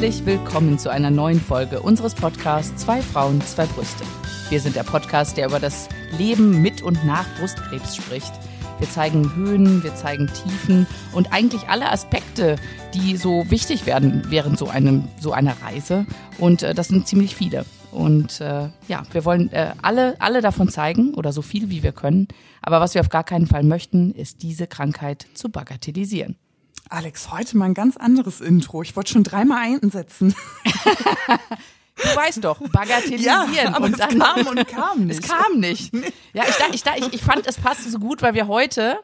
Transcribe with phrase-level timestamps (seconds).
[0.00, 4.04] Herzlich willkommen zu einer neuen Folge unseres Podcasts Zwei Frauen, zwei Brüste.
[4.48, 8.30] Wir sind der Podcast, der über das Leben mit und nach Brustkrebs spricht.
[8.78, 12.54] Wir zeigen Höhen, wir zeigen Tiefen und eigentlich alle Aspekte,
[12.94, 16.06] die so wichtig werden während so, einem, so einer Reise.
[16.38, 17.64] Und äh, das sind ziemlich viele.
[17.90, 21.90] Und äh, ja, wir wollen äh, alle, alle davon zeigen oder so viel wie wir
[21.90, 22.28] können.
[22.62, 26.36] Aber was wir auf gar keinen Fall möchten, ist diese Krankheit zu bagatellisieren.
[26.88, 28.82] Alex, heute mal ein ganz anderes Intro.
[28.82, 30.34] Ich wollte schon dreimal einsetzen.
[32.00, 33.52] Du weißt doch, bagatellisieren.
[33.54, 35.18] Ja, aber und es dann, kam und kam nicht.
[35.20, 35.92] Es kam nicht.
[36.32, 39.00] Ja, ich, da- ich, ich, fand, es passte so gut, weil wir heute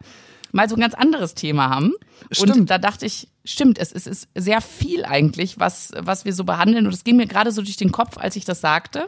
[0.53, 1.93] mal so ein ganz anderes Thema haben.
[2.29, 2.71] Und Stimmt.
[2.71, 6.87] da dachte ich, stimmt, es, es ist sehr viel eigentlich, was, was wir so behandeln.
[6.87, 9.07] Und es ging mir gerade so durch den Kopf, als ich das sagte.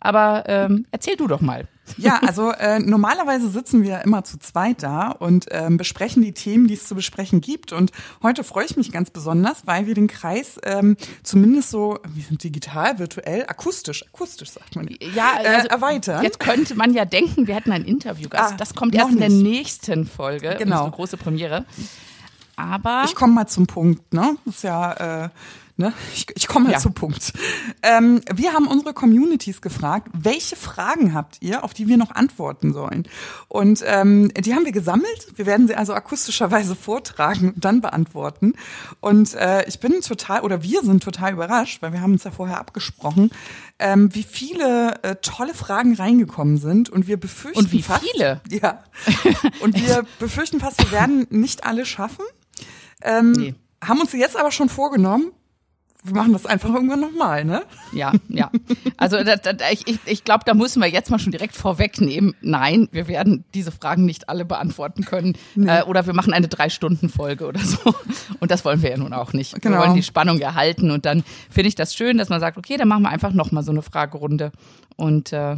[0.00, 1.66] Aber ähm, erzähl du doch mal.
[1.96, 6.66] Ja, also äh, normalerweise sitzen wir immer zu zweit da und ähm, besprechen die Themen,
[6.68, 7.72] die es zu besprechen gibt.
[7.72, 12.20] Und heute freue ich mich ganz besonders, weil wir den Kreis ähm, zumindest so, wie
[12.20, 14.88] sind digital, virtuell, akustisch, akustisch sagt man.
[15.14, 16.22] Ja, also äh, erweitern.
[16.22, 18.52] Jetzt könnte man ja denken, wir hätten einen Interviewgast.
[18.52, 20.80] Ah, das kommt erst in der nächsten Folge, Genau.
[20.84, 21.64] unsere große Premiere.
[22.56, 24.36] Aber Ich komme mal zum Punkt, ne?
[24.44, 25.28] Das ist ja, äh,
[25.78, 25.92] ne?
[26.14, 26.78] Ich, ich komme mal Ja.
[26.78, 27.32] zum Punkt.
[27.82, 32.72] Ähm, wir haben unsere Communities gefragt, welche Fragen habt ihr, auf die wir noch antworten
[32.72, 33.08] sollen?
[33.48, 35.28] Und ähm, die haben wir gesammelt.
[35.36, 38.52] Wir werden sie also akustischerweise vortragen und dann beantworten.
[39.00, 42.30] Und äh, ich bin total, oder wir sind total überrascht, weil wir haben uns ja
[42.30, 43.30] vorher abgesprochen,
[43.78, 46.90] ähm, wie viele äh, tolle Fragen reingekommen sind.
[46.90, 48.40] Und wir befürchten Und wie fast, viele?
[48.50, 48.82] Ja.
[49.60, 52.24] Und wir befürchten fast, wir werden nicht alle schaffen.
[53.02, 53.54] Ähm, Nee.
[53.80, 55.30] Haben uns jetzt aber schon vorgenommen,
[56.04, 57.62] wir machen das einfach irgendwann nochmal, ne?
[57.92, 58.50] Ja, ja.
[58.96, 62.34] Also da, da, ich, ich, glaube, da müssen wir jetzt mal schon direkt vorwegnehmen.
[62.40, 65.36] Nein, wir werden diese Fragen nicht alle beantworten können.
[65.56, 67.94] Äh, oder wir machen eine Drei-Stunden-Folge oder so.
[68.38, 69.60] Und das wollen wir ja nun auch nicht.
[69.60, 69.76] Genau.
[69.78, 70.90] Wir wollen die Spannung erhalten.
[70.92, 73.64] Und dann finde ich das schön, dass man sagt, okay, dann machen wir einfach nochmal
[73.64, 74.52] so eine Fragerunde.
[74.96, 75.56] Und äh,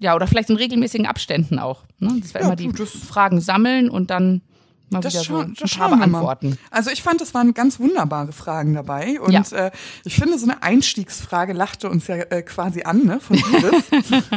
[0.00, 1.82] ja, oder vielleicht in regelmäßigen Abständen auch.
[1.98, 2.16] Ne?
[2.20, 4.42] Dass wir Ja, immer die das- Fragen sammeln und dann
[4.92, 6.06] mal Das, wieder schau, so das schauen wir mal.
[6.06, 6.58] beantworten.
[6.70, 9.20] Also ich fand, es waren ganz wunderbare Fragen dabei.
[9.20, 9.42] Und Ja.
[9.66, 9.70] äh,
[10.04, 13.20] ich finde, so eine Einstiegsfrage lachte uns ja äh, quasi an, ne?
[13.20, 13.84] Von Iris.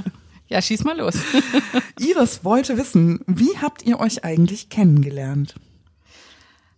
[0.47, 1.15] Ja, schieß mal los.
[1.99, 5.55] Iris wollte wissen, wie habt ihr euch eigentlich kennengelernt?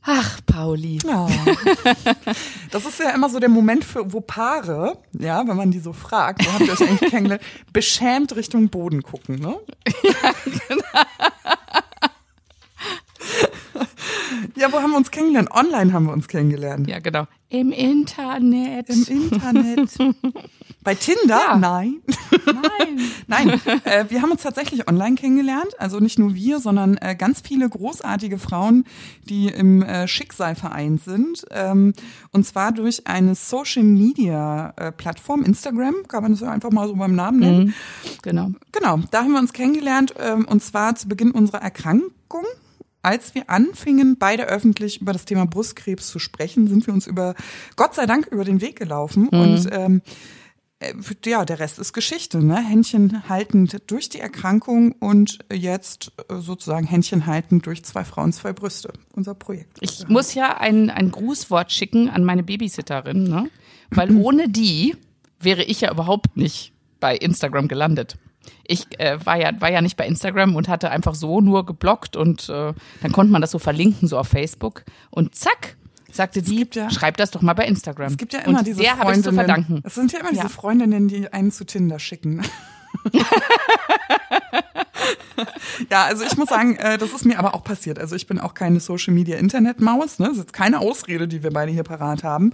[0.03, 0.99] Ach, Pauli.
[1.05, 1.27] Ja.
[2.71, 5.91] Das ist ja immer so der Moment, für, wo Paare, ja, wenn man die so
[5.91, 7.41] fragt, wo habt ihr euch eigentlich kennengelernt,
[7.73, 9.57] beschämt Richtung Boden gucken, ne?
[10.03, 10.33] Ja,
[14.71, 15.51] wo haben wir uns kennengelernt?
[15.51, 16.87] Online haben wir uns kennengelernt.
[16.87, 17.27] Ja, genau.
[17.49, 18.89] Im Internet.
[18.89, 19.97] Im Internet.
[20.83, 21.39] Bei Tinder?
[21.47, 21.57] Ja.
[21.57, 22.01] Nein.
[22.45, 23.11] Nein.
[23.27, 25.73] Nein, äh, wir haben uns tatsächlich online kennengelernt.
[25.79, 28.85] Also nicht nur wir, sondern äh, ganz viele großartige Frauen,
[29.25, 31.45] die im äh, Schicksal vereint sind.
[31.51, 31.93] Ähm,
[32.31, 36.87] und zwar durch eine Social Media äh, Plattform, Instagram, kann man das ja einfach mal
[36.87, 37.73] so beim Namen nennen.
[38.21, 38.51] Genau.
[38.71, 40.13] Genau, da haben wir uns kennengelernt.
[40.19, 42.45] Ähm, und zwar zu Beginn unserer Erkrankung.
[43.07, 47.35] Als wir anfingen, beide öffentlich über das Thema Brustkrebs zu sprechen, sind wir uns über,
[47.77, 49.29] Gott sei Dank, über den Weg gelaufen.
[49.29, 50.01] Und ähm,
[50.79, 50.93] äh,
[51.25, 52.57] ja, der Rest ist Geschichte, ne?
[52.57, 58.51] Händchen haltend durch die Erkrankung und jetzt äh, sozusagen Händchen haltend durch zwei Frauen, zwei
[58.51, 58.91] Brüste.
[59.13, 59.77] Unser Projekt.
[59.79, 63.49] Ich muss ja ein, ein Grußwort schicken an meine Babysitterin, ne?
[63.89, 64.97] weil ohne die
[65.39, 68.17] wäre ich ja überhaupt nicht bei Instagram gelandet.
[68.65, 72.15] Ich äh, war, ja, war ja nicht bei Instagram und hatte einfach so nur geblockt
[72.15, 74.83] und äh, dann konnte man das so verlinken, so auf Facebook.
[75.09, 75.77] Und zack,
[76.11, 78.07] sagte gibt ja- schreib das doch mal bei Instagram.
[78.07, 79.35] Es gibt ja immer und diese der ich zu Freundinnen.
[79.35, 79.81] verdanken.
[79.83, 80.41] Es sind ja immer Ja.
[80.43, 82.41] diese Freundinnen, die einen zu Tinder schicken.
[85.89, 87.99] Ja, also ich muss sagen, äh, das ist mir aber auch passiert.
[87.99, 90.19] Also ich bin auch keine Social Media Internet Maus.
[90.19, 90.25] Ne?
[90.27, 92.53] Das ist jetzt keine Ausrede, die wir beide hier parat haben.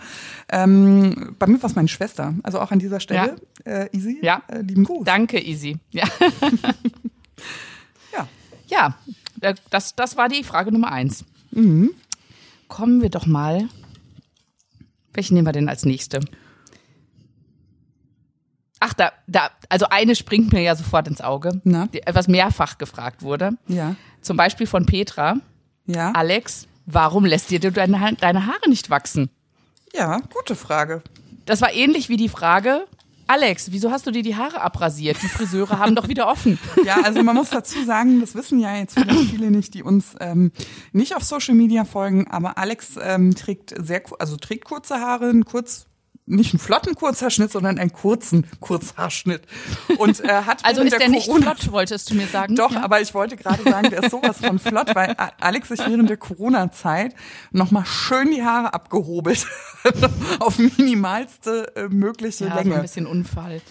[0.50, 2.34] Ähm, bei mir war es meine Schwester.
[2.44, 3.36] Also auch an dieser Stelle,
[3.66, 4.42] äh, Easy, Ja.
[4.48, 5.06] äh, lieben Gruß.
[5.06, 5.78] Danke, Easy.
[5.92, 6.06] Ja,
[8.12, 8.28] Ja.
[8.68, 11.26] ja das, das war die Frage Nummer eins.
[11.52, 11.92] Mhm.
[12.68, 13.68] Kommen wir doch mal.
[15.14, 16.20] Welche nehmen wir denn als nächste?
[18.86, 21.88] Ach, da, da, also eine springt mir ja sofort ins Auge, Na?
[21.88, 23.52] die, was mehrfach gefragt wurde.
[23.68, 23.96] Ja.
[24.20, 25.36] Zum Beispiel von Petra.
[25.86, 26.12] Ja.
[26.12, 29.30] Alex, warum lässt dir deine, Ha- deine Haare nicht wachsen?
[29.94, 31.02] Ja, gute Frage.
[31.46, 32.86] Das war ähnlich wie die Frage,
[33.26, 35.16] Alex, wieso hast du dir die Haare abrasiert?
[35.24, 36.60] Die Friseure haben doch wieder offen.
[36.86, 40.14] Ja, also man muss dazu sagen, das wissen ja jetzt vielleicht viele nicht, die uns
[40.20, 40.52] ähm,
[40.92, 45.46] nicht auf Social Media folgen, aber Alex ähm, trägt sehr, also trägt kurze Haare, einen
[45.46, 45.86] kurz
[46.26, 49.42] nicht einen flotten Kurzhaarschnitt, sondern einen kurzen Kurzhaarschnitt.
[49.98, 52.56] Und er äh, hat also ist der, der nicht Corona flott, wolltest du mir sagen?
[52.56, 52.84] Doch, ja?
[52.84, 56.18] aber ich wollte gerade sagen, der ist sowas von flott, weil Alex sich während der
[56.18, 57.14] Corona-Zeit
[57.52, 59.46] nochmal schön die Haare abgehobelt
[60.40, 62.76] auf minimalste äh, mögliche ja, so Länge.
[62.76, 63.62] ein bisschen Unfall.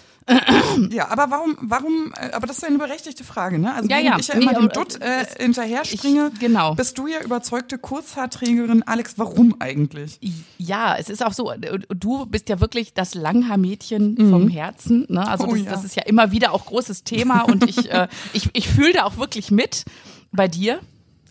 [0.90, 3.74] Ja, aber warum, warum, äh, aber das ist ja eine berechtigte Frage, ne?
[3.74, 4.16] Also Ja, ja.
[4.19, 6.74] ich ja Nee, immer dem aber, Dutt äh, äh, hinterher springe, ich- genau.
[6.74, 8.82] bist du ja überzeugte Kurzhaarträgerin.
[8.84, 10.19] Alex, warum eigentlich?
[10.58, 15.06] Ja, es ist auch so, äh, du bist ja wirklich das Langhaarmädchen vom Herzen.
[15.08, 15.26] Ne?
[15.26, 15.70] Also Oh das, ja.
[15.70, 19.04] das ist ja immer wieder auch großes Thema und ich, äh, ich, ich fühle da
[19.04, 19.84] auch wirklich mit
[20.30, 20.80] bei dir,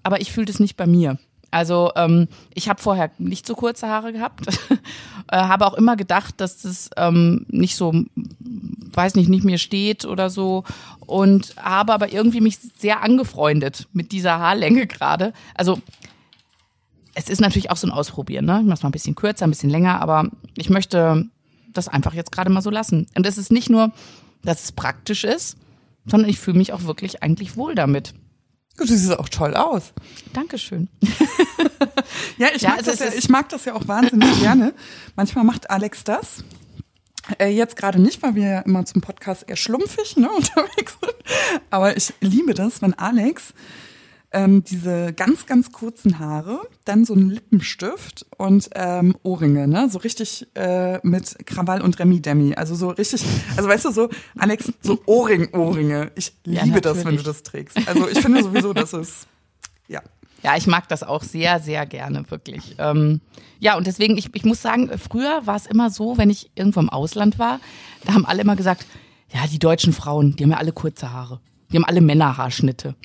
[0.03, 1.17] aber ich fühle das nicht bei mir.
[1.53, 4.45] Also ähm, ich habe vorher nicht so kurze Haare gehabt,
[5.27, 7.91] äh, habe auch immer gedacht, dass das ähm, nicht so,
[8.93, 10.63] weiß nicht, nicht mir steht oder so
[11.05, 15.33] und habe aber irgendwie mich sehr angefreundet mit dieser Haarlänge gerade.
[15.55, 15.79] Also
[17.13, 18.59] es ist natürlich auch so ein Ausprobieren, ne?
[18.61, 21.25] Ich mach's mal ein bisschen kürzer, ein bisschen länger, aber ich möchte
[21.73, 23.07] das einfach jetzt gerade mal so lassen.
[23.15, 23.91] Und es ist nicht nur,
[24.43, 25.57] dass es praktisch ist,
[26.05, 28.13] sondern ich fühle mich auch wirklich eigentlich wohl damit.
[28.77, 29.93] Du siehst auch toll aus.
[30.33, 30.87] Dankeschön.
[32.37, 34.73] Ja, ich, Ja, mag, also das es ja, ich mag das ja auch wahnsinnig gerne.
[35.15, 36.43] Manchmal macht Alex das.
[37.39, 41.15] Äh, jetzt gerade nicht, weil wir ja immer zum Podcast eher schlumpfig ne, unterwegs sind.
[41.69, 43.53] Aber ich liebe das, wenn Alex
[44.33, 49.89] ähm, diese ganz, ganz kurzen Haare, dann so einen Lippenstift und ähm, Ohrringe, ne?
[49.89, 52.55] So richtig äh, mit Krawall und Remi Demi.
[52.55, 53.25] Also so richtig,
[53.57, 56.11] also weißt du, so, Alex, so Ohrring-Ohrringe.
[56.15, 57.77] Ich Ja, liebe das, wenn du das trägst.
[57.87, 59.27] Also ich finde sowieso, das ist,
[59.87, 60.01] ja.
[60.43, 62.75] Ja, ich mag das auch sehr, sehr gerne, wirklich.
[62.79, 63.21] Ähm,
[63.59, 66.79] ja, und deswegen, ich, ich muss sagen, früher war es immer so, wenn ich irgendwo
[66.79, 67.59] im Ausland war,
[68.05, 68.85] da haben alle immer gesagt,
[69.33, 71.39] ja, die deutschen Frauen, die haben ja alle kurze Haare.
[71.71, 72.95] Die haben alle Männerhaarschnitte.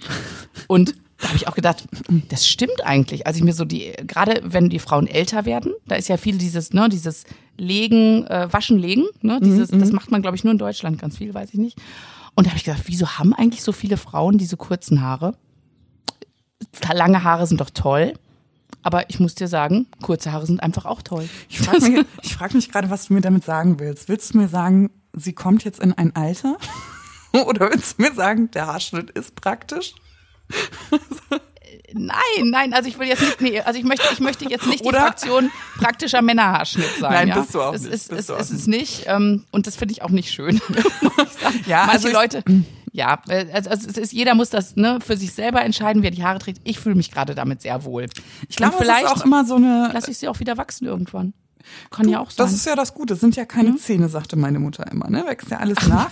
[0.66, 1.84] Und da habe ich auch gedacht,
[2.28, 3.26] das stimmt eigentlich.
[3.26, 6.36] Als ich mir so die, gerade wenn die Frauen älter werden, da ist ja viel
[6.36, 7.24] dieses, ne, dieses
[7.56, 11.16] Legen, äh, Waschen, Legen, ne, dieses, das macht man, glaube ich, nur in Deutschland ganz
[11.16, 11.78] viel, weiß ich nicht.
[12.34, 15.34] Und da habe ich gedacht, wieso haben eigentlich so viele Frauen diese kurzen Haare?
[16.92, 18.14] Lange Haare sind doch toll.
[18.82, 21.28] Aber ich muss dir sagen, kurze Haare sind einfach auch toll.
[21.48, 24.08] Ich frage mich, ich frag mich gerade, was du mir damit sagen willst.
[24.08, 26.56] Willst du mir sagen, sie kommt jetzt in ein Alter?
[27.32, 29.94] Oder willst du mir sagen, der Haarschnitt ist praktisch?
[31.92, 32.16] Nein,
[32.50, 34.98] nein, also ich will jetzt nicht, nee, also ich möchte, ich möchte jetzt nicht Oder?
[34.98, 37.12] die Fraktion praktischer Männerhaarschnitt sein.
[37.12, 37.40] Nein, ja?
[37.40, 39.92] bist du auch es nicht, Ist, es, auch es ist nicht, ähm, und das finde
[39.92, 40.60] ich auch nicht schön.
[41.66, 42.42] Ja, Manche also ich- Leute,
[42.96, 46.10] ja, äh, also also es ist, jeder muss das ne, für sich selber entscheiden, wer
[46.10, 46.62] die Haare trägt.
[46.64, 48.06] Ich fühle mich gerade damit sehr wohl.
[48.48, 49.90] Ich glaube, vielleicht auch immer so eine.
[49.92, 51.34] lasse ich sie auch wieder wachsen irgendwann.
[51.90, 52.46] Kann ja auch sein.
[52.46, 53.14] Das ist ja das Gute.
[53.14, 55.10] Es sind ja keine Zähne, sagte meine Mutter immer.
[55.10, 55.24] Ne?
[55.26, 56.10] Wächst ja alles nach.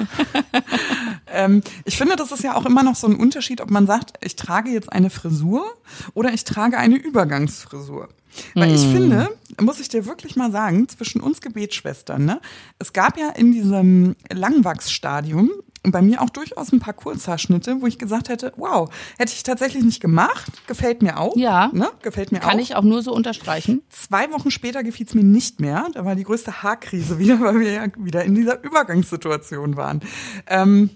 [1.33, 4.19] ähm, ich finde, das ist ja auch immer noch so ein Unterschied, ob man sagt,
[4.23, 5.65] ich trage jetzt eine Frisur
[6.13, 8.09] oder ich trage eine Übergangsfrisur.
[8.55, 12.41] Weil ich finde, muss ich dir wirklich mal sagen, zwischen uns Gebetsschwestern, ne,
[12.81, 15.53] es gab ja in diesem Langwachsstadium
[15.93, 18.89] bei mir auch durchaus ein paar Kurzhaarschnitte, wo ich gesagt hätte, wow,
[19.19, 21.37] hätte ich tatsächlich nicht gemacht, gefällt mir auch.
[21.37, 21.71] Ja.
[21.73, 22.49] Ne, gefällt mir auch.
[22.49, 23.83] Kann ich auch nur so unterstreichen.
[23.91, 25.87] Zwei Wochen später gefiel es mir nicht mehr.
[25.93, 30.01] Da war die größte Haarkrise wieder, weil wir ja wieder in dieser Übergangssituation waren.
[30.47, 30.91] Ähm,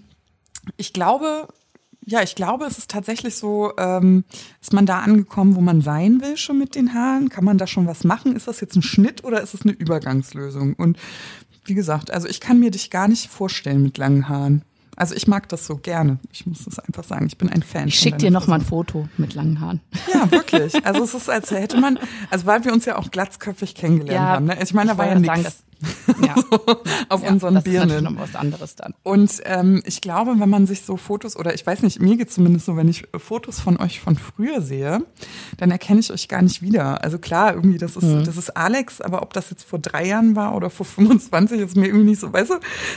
[0.76, 1.48] ich glaube,
[2.04, 4.24] ja, ich glaube, es ist tatsächlich so, ähm,
[4.62, 7.28] ist man da angekommen, wo man sein will schon mit den Haaren?
[7.28, 8.34] Kann man da schon was machen?
[8.34, 10.72] Ist das jetzt ein Schnitt oder ist es eine Übergangslösung?
[10.72, 10.96] Und
[11.66, 14.62] wie gesagt, also ich kann mir dich gar nicht vorstellen mit langen Haaren.
[14.98, 16.18] Also ich mag das so gerne.
[16.32, 17.26] Ich muss das einfach sagen.
[17.28, 17.86] Ich bin ein Fan.
[17.86, 19.80] Ich schicke dir noch mal ein Foto mit langen Haaren.
[20.12, 20.84] ja, wirklich.
[20.84, 22.00] Also es ist, als hätte man,
[22.30, 24.44] also weil wir uns ja auch glatzköpfig kennengelernt haben.
[24.46, 24.58] Ne?
[24.60, 25.62] Ich meine, da war ja nichts
[26.26, 26.34] ja,
[27.08, 28.14] auf ja, unseren das ist natürlich Birnen.
[28.14, 28.94] noch was anderes dann.
[29.04, 32.32] Und ähm, ich glaube, wenn man sich so Fotos, oder ich weiß nicht, mir geht
[32.32, 35.04] zumindest so, wenn ich Fotos von euch von früher sehe,
[35.56, 37.04] dann erkenne ich euch gar nicht wieder.
[37.04, 38.24] Also klar, irgendwie, das ist, Mhm.
[38.24, 41.76] das ist Alex, aber ob das jetzt vor drei Jahren war oder vor 25, ist
[41.76, 42.54] mir irgendwie nicht so, weißt du,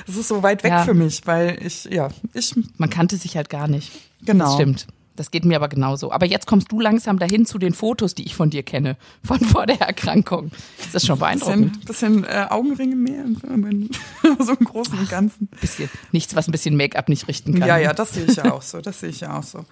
[0.08, 0.84] das ist so weit weg Ja.
[0.84, 3.92] für mich, weil ich, ja, ich, Man kannte sich halt gar nicht.
[4.26, 4.46] Genau.
[4.46, 4.88] Das stimmt.
[5.16, 6.12] Das geht mir aber genauso.
[6.12, 9.40] Aber jetzt kommst du langsam dahin zu den Fotos, die ich von dir kenne, von
[9.40, 10.52] vor der Erkrankung.
[10.78, 11.86] Das ist schon beeindruckend.
[11.86, 13.26] bisschen, bisschen äh, Augenringe mehr,
[14.40, 15.50] so im Großen und Ganzen.
[15.60, 17.68] Bisschen, nichts, was ein bisschen Make-up nicht richten kann.
[17.68, 18.80] Ja, ja, das sehe ich ja auch so.
[18.80, 19.66] Das sehe ich ja auch so.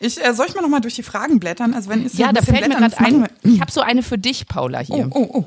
[0.00, 1.74] Ich äh, soll ich mal noch mal durch die Fragen blättern?
[1.74, 4.80] Also wenn Ja, da fällt mir gerade ein, ich habe so eine für dich, Paula,
[4.80, 5.08] hier.
[5.10, 5.44] Oh, oh, oh.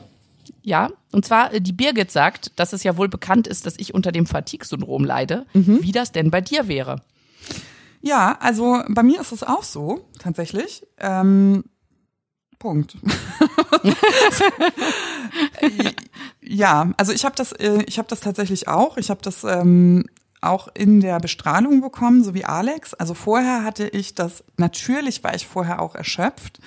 [0.61, 3.93] Ja, und zwar, äh, die Birgit sagt, dass es ja wohl bekannt ist, dass ich
[3.93, 5.45] unter dem Fatigue-Syndrom leide.
[5.53, 5.79] Mhm.
[5.81, 7.01] Wie das denn bei dir wäre.
[8.01, 10.85] Ja, also bei mir ist es auch so, tatsächlich.
[10.97, 11.63] Ähm,
[12.59, 12.97] Punkt.
[16.41, 18.97] ja, also ich habe das, äh, ich habe das tatsächlich auch.
[18.97, 20.05] Ich habe das ähm,
[20.41, 22.93] auch in der Bestrahlung bekommen, so wie Alex.
[22.93, 26.59] Also vorher hatte ich das, natürlich war ich vorher auch erschöpft,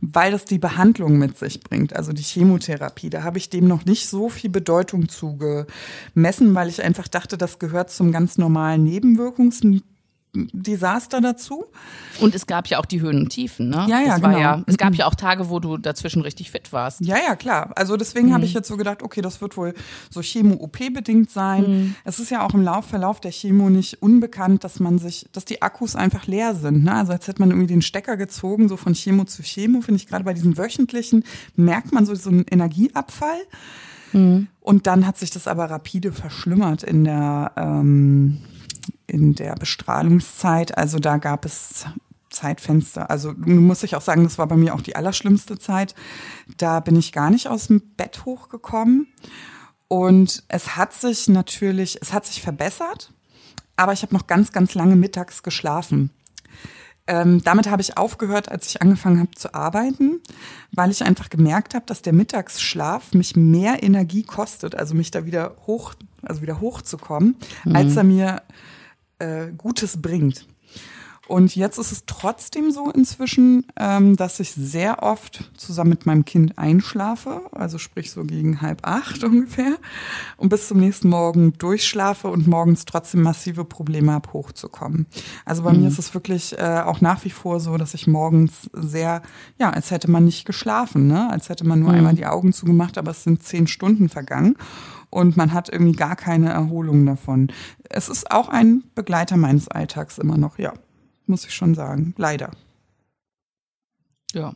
[0.00, 3.10] weil das die Behandlung mit sich bringt, also die Chemotherapie.
[3.10, 7.58] Da habe ich dem noch nicht so viel Bedeutung zugemessen, weil ich einfach dachte, das
[7.58, 9.62] gehört zum ganz normalen Nebenwirkungs
[10.52, 11.64] Desaster dazu.
[12.20, 13.86] Und es gab ja auch die Höhen und Tiefen, ne?
[13.88, 14.38] Ja, ja, das genau.
[14.38, 17.00] Ja, es gab ja auch Tage, wo du dazwischen richtig fit warst.
[17.00, 17.70] Ja, ja, klar.
[17.76, 18.34] Also deswegen Mhm.
[18.34, 19.74] habe ich jetzt so gedacht, okay, das wird wohl
[20.10, 21.62] so Chemo-OP-bedingt sein.
[21.62, 21.94] Mhm.
[22.04, 25.44] Es ist ja auch im Lauf, Verlauf der Chemo nicht unbekannt, dass man sich, dass
[25.44, 26.84] die Akkus einfach leer sind.
[26.84, 26.94] Ne?
[26.94, 30.06] Also als hätte man irgendwie den Stecker gezogen, so von Chemo zu Chemo, finde ich
[30.06, 31.24] gerade bei diesen wöchentlichen,
[31.56, 33.38] merkt man so, so einen Energieabfall.
[34.12, 34.48] Mhm.
[34.60, 38.38] Und dann hat sich das aber rapide verschlimmert in der, ähm,
[39.06, 40.76] in der Bestrahlungszeit.
[40.76, 41.86] Also da gab es
[42.30, 43.10] Zeitfenster.
[43.10, 45.94] Also muss ich auch sagen, das war bei mir auch die allerschlimmste Zeit.
[46.56, 49.08] Da bin ich gar nicht aus dem Bett hochgekommen.
[49.88, 53.12] Und es hat sich natürlich, es hat sich verbessert,
[53.76, 56.10] aber ich habe noch ganz, ganz lange mittags geschlafen.
[57.06, 60.22] Ähm, damit habe ich aufgehört, als ich angefangen habe zu arbeiten,
[60.72, 65.26] weil ich einfach gemerkt habe, dass der Mittagsschlaf mich mehr Energie kostet, also mich da
[65.26, 67.36] wieder hoch, also wieder hochzukommen,
[67.70, 68.42] als er mir
[69.18, 70.46] äh, Gutes bringt.
[71.26, 76.24] Und jetzt ist es trotzdem so inzwischen, ähm, dass ich sehr oft zusammen mit meinem
[76.24, 79.76] Kind einschlafe, also sprich so gegen halb acht ungefähr,
[80.36, 85.06] und bis zum nächsten Morgen durchschlafe und morgens trotzdem massive Probleme habe, hochzukommen.
[85.46, 88.68] Also bei mir ist es wirklich äh, auch nach wie vor so, dass ich morgens
[88.74, 89.22] sehr,
[89.58, 91.30] ja, als hätte man nicht geschlafen, ne?
[91.30, 94.56] als hätte man nur einmal die Augen zugemacht, aber es sind zehn Stunden vergangen
[95.14, 97.52] und man hat irgendwie gar keine Erholung davon.
[97.88, 100.74] Es ist auch ein Begleiter meines Alltags immer noch, ja
[101.26, 102.14] muss ich schon sagen.
[102.16, 102.50] Leider.
[104.32, 104.54] Ja.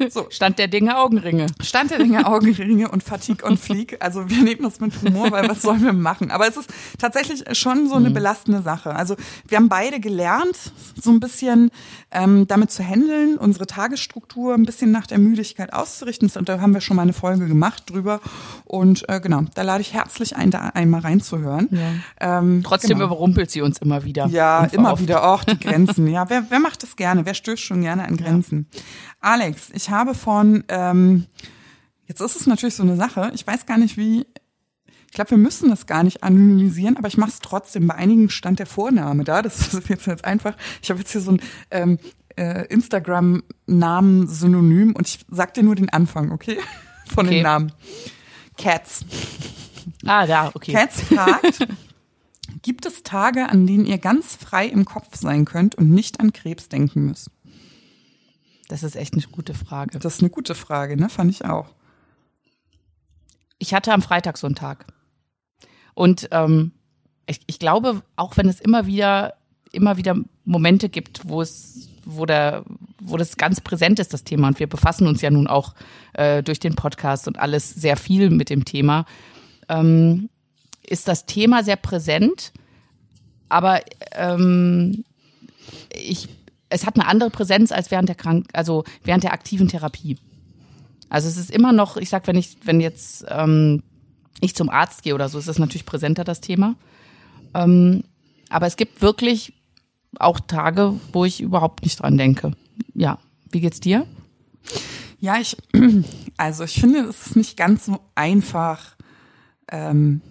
[0.10, 0.26] So.
[0.30, 1.46] Stand der Dinge Augenringe.
[1.62, 3.98] Stand der Dinge Augenringe und Fatigue on Fleek.
[4.00, 6.30] Also wir nehmen das mit Humor, weil was sollen wir machen?
[6.30, 8.94] Aber es ist tatsächlich schon so eine belastende Sache.
[8.94, 9.14] Also
[9.46, 10.56] wir haben beide gelernt,
[11.00, 11.70] so ein bisschen
[12.10, 16.30] ähm, damit zu handeln, unsere Tagesstruktur ein bisschen nach der Müdigkeit auszurichten.
[16.34, 18.20] Und da haben wir schon mal eine Folge gemacht drüber.
[18.64, 21.68] Und äh, genau, da lade ich herzlich ein, da einmal reinzuhören.
[21.70, 22.38] Ja.
[22.38, 23.06] Ähm, Trotzdem genau.
[23.06, 24.26] überrumpelt sie uns immer wieder.
[24.26, 26.00] Ja, immer wieder auch die Grenzen.
[26.10, 27.24] Ja, wer, wer macht das gerne?
[27.24, 28.66] Wer stößt schon gerne an Grenzen?
[29.20, 31.26] Alex, ich habe von, ähm,
[32.06, 34.26] jetzt ist es natürlich so eine Sache, ich weiß gar nicht wie,
[35.06, 37.88] ich glaube, wir müssen das gar nicht anonymisieren, aber ich mache es trotzdem.
[37.88, 41.20] Bei einigen stand der Vorname da, das ist jetzt, jetzt einfach, ich habe jetzt hier
[41.20, 41.98] so ein ähm,
[42.36, 46.58] äh, Instagram-Namen-Synonym und ich sag dir nur den Anfang, okay?
[47.12, 47.36] Von Okay.
[47.36, 47.72] den Namen.
[48.56, 49.04] Cats.
[50.06, 50.72] Ah, ja, okay.
[50.72, 51.66] Cats fragt,
[52.62, 56.32] gibt es Tage, an denen ihr ganz frei im Kopf sein könnt und nicht an
[56.32, 57.30] Krebs denken müsst?
[58.70, 59.98] Das ist echt eine gute Frage.
[59.98, 61.08] Das ist eine gute Frage, ne?
[61.08, 61.66] Fand ich auch.
[63.58, 64.86] Ich hatte am Freitag so einen Tag.
[65.94, 66.70] Und ähm,
[67.26, 69.34] ich, ich glaube, auch wenn es immer wieder,
[69.72, 72.64] immer wieder Momente gibt, wo es, wo der,
[73.00, 75.74] wo das ganz präsent ist, das Thema, und wir befassen uns ja nun auch
[76.12, 79.04] äh, durch den Podcast und alles sehr viel mit dem Thema,
[79.68, 80.30] ähm,
[80.86, 82.52] ist das Thema sehr präsent,
[83.48, 83.80] aber
[84.12, 85.04] ähm,
[85.92, 86.28] ich,
[86.70, 90.16] es hat eine andere Präsenz als während der Krank, also während der aktiven Therapie.
[91.08, 93.82] Also es ist immer noch, ich sag, wenn ich, wenn jetzt ähm,
[94.40, 96.76] ich zum Arzt gehe oder so, ist das natürlich präsenter das Thema.
[97.52, 98.04] Ähm,
[98.48, 99.52] aber es gibt wirklich
[100.18, 102.52] auch Tage, wo ich überhaupt nicht dran denke.
[102.94, 103.18] Ja,
[103.50, 104.06] wie geht's dir?
[105.18, 105.56] Ja, ich,
[106.36, 108.96] also ich finde, es ist nicht ganz so einfach.
[109.70, 110.22] Ähm,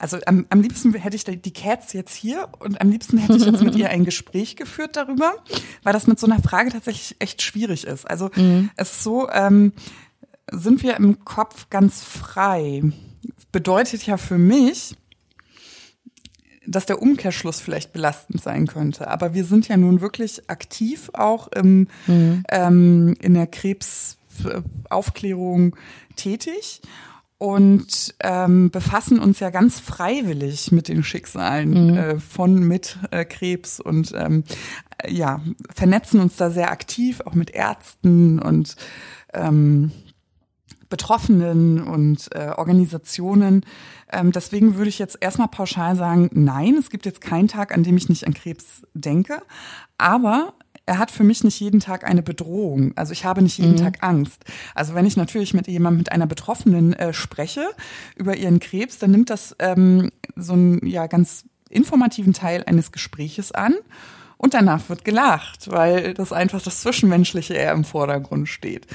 [0.00, 3.44] also am, am liebsten hätte ich die Cats jetzt hier und am liebsten hätte ich
[3.44, 5.34] jetzt mit ihr ein Gespräch geführt darüber,
[5.82, 8.08] weil das mit so einer Frage tatsächlich echt schwierig ist.
[8.08, 8.30] Also
[8.76, 9.74] es ist so, ähm,
[10.50, 12.82] sind wir im Kopf ganz frei?
[13.52, 14.96] Bedeutet ja für mich,
[16.66, 19.08] dass der Umkehrschluss vielleicht belastend sein könnte.
[19.08, 21.88] Aber wir sind ja nun wirklich aktiv auch im,
[22.48, 25.76] ähm, in der Krebsaufklärung
[26.16, 26.80] tätig
[27.40, 33.80] und ähm, befassen uns ja ganz freiwillig mit den Schicksalen äh, von mit äh, Krebs
[33.80, 34.44] und ähm,
[35.02, 35.40] äh, ja
[35.74, 38.76] vernetzen uns da sehr aktiv auch mit Ärzten und
[39.32, 39.90] ähm,
[40.90, 43.64] Betroffenen und äh, Organisationen.
[44.12, 47.84] Ähm, deswegen würde ich jetzt erstmal pauschal sagen, nein, es gibt jetzt keinen Tag, an
[47.84, 49.40] dem ich nicht an Krebs denke.
[49.96, 50.52] Aber
[50.90, 52.94] er hat für mich nicht jeden Tag eine Bedrohung.
[52.96, 54.42] Also ich habe nicht jeden Tag Angst.
[54.74, 57.64] Also wenn ich natürlich mit jemandem, mit einer Betroffenen äh, spreche
[58.16, 63.52] über ihren Krebs, dann nimmt das ähm, so einen ja ganz informativen Teil eines Gespräches
[63.52, 63.76] an.
[64.36, 68.88] Und danach wird gelacht, weil das einfach das Zwischenmenschliche eher im Vordergrund steht.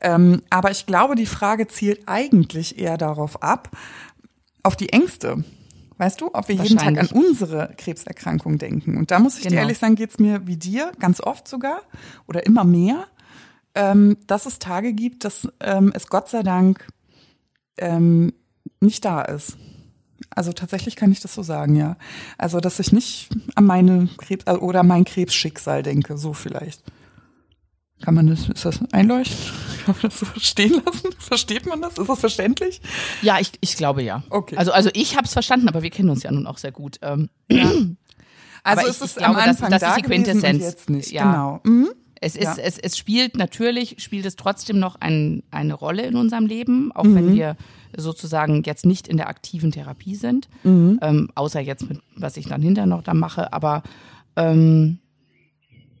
[0.00, 3.68] Ähm, aber ich glaube, die Frage zielt eigentlich eher darauf ab,
[4.62, 5.44] auf die Ängste.
[6.02, 8.96] Weißt du, ob wir jeden Tag an unsere Krebserkrankung denken?
[8.96, 9.54] Und da muss ich genau.
[9.54, 11.82] dir ehrlich sagen, geht's mir wie dir, ganz oft sogar
[12.26, 13.06] oder immer mehr,
[13.76, 16.88] ähm, dass es Tage gibt, dass ähm, es Gott sei Dank
[17.78, 18.32] ähm,
[18.80, 19.56] nicht da ist.
[20.28, 21.96] Also tatsächlich kann ich das so sagen, ja.
[22.36, 26.82] Also, dass ich nicht an meine Krebs äh, oder mein Krebsschicksal denke, so vielleicht.
[28.02, 29.52] Kann man das, ist das einleuchtend?
[29.86, 31.10] Kann man das so verstehen lassen?
[31.18, 31.98] Versteht man das?
[31.98, 32.80] Ist das verständlich?
[33.22, 34.22] Ja, ich, ich glaube ja.
[34.28, 34.56] Okay.
[34.56, 36.98] Also, also ich habe es verstanden, aber wir kennen uns ja nun auch sehr gut.
[37.02, 37.70] Ähm, ja.
[38.64, 40.62] Also ist ich, es ich glaube, am Anfang das, das da ist die Quintessenz.
[40.62, 41.10] Jetzt nicht.
[41.10, 41.24] Ja.
[41.32, 41.60] Genau.
[41.64, 41.88] Mhm.
[42.20, 42.62] Es, ist, ja.
[42.62, 47.02] es, es spielt natürlich, spielt es trotzdem noch ein, eine Rolle in unserem Leben, auch
[47.02, 47.14] mhm.
[47.16, 47.56] wenn wir
[47.96, 51.00] sozusagen jetzt nicht in der aktiven Therapie sind, mhm.
[51.02, 53.82] ähm, außer jetzt mit, was ich dann hinterher noch da mache, aber
[54.36, 55.00] ähm,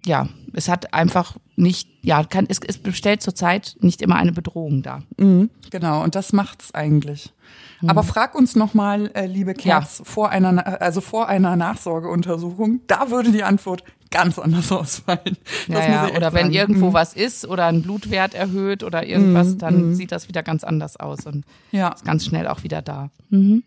[0.04, 4.82] ja, es hat einfach nicht, ja, kann, es, es bestellt zurzeit nicht immer eine Bedrohung
[4.82, 5.02] dar.
[5.16, 7.32] Mhm, genau, und das macht's eigentlich.
[7.80, 7.90] Mhm.
[7.90, 10.04] Aber frag uns nochmal, äh, liebe Kerz, ja.
[10.04, 15.36] vor einer, also vor einer Nachsorgeuntersuchung, da würde die Antwort ganz anders ausfallen.
[15.68, 16.16] Ja, ja.
[16.16, 16.54] Oder wenn sagen.
[16.54, 16.94] irgendwo mhm.
[16.94, 19.58] was ist oder ein Blutwert erhöht oder irgendwas, mhm.
[19.58, 19.94] dann mhm.
[19.94, 21.90] sieht das wieder ganz anders aus und ja.
[21.90, 23.10] ist ganz schnell auch wieder da.
[23.30, 23.62] Mhm.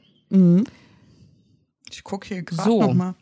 [1.89, 2.81] Ich gucke hier gerade so.
[2.81, 3.15] nochmal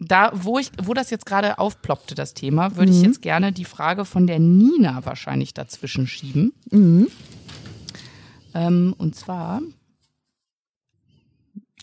[0.00, 2.98] da, wo ich, wo das jetzt gerade aufploppte, das Thema, würde mhm.
[2.98, 6.52] ich jetzt gerne die Frage von der Nina wahrscheinlich dazwischen schieben.
[6.70, 7.08] Mhm.
[8.54, 9.60] Ähm, und zwar.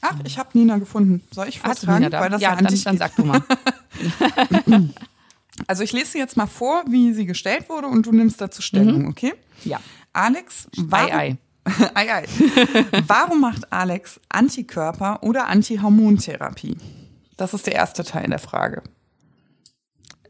[0.02, 1.24] Ach, ich habe Nina gefunden.
[1.32, 2.04] Soll ich vortragen?
[2.04, 2.22] Nina da?
[2.22, 3.44] Weil das ja, ja dann, dann sag du mal.
[5.68, 8.62] also ich lese sie jetzt mal vor, wie sie gestellt wurde und du nimmst dazu
[8.62, 9.10] Stellung, mhm.
[9.10, 9.34] okay?
[9.66, 9.80] Ja.
[10.14, 11.38] Alex, warum, ei, ei.
[11.96, 12.26] ei, ei.
[13.08, 16.78] warum macht Alex Antikörper oder Antihormontherapie?
[17.38, 18.84] Das ist der erste Teil der Frage.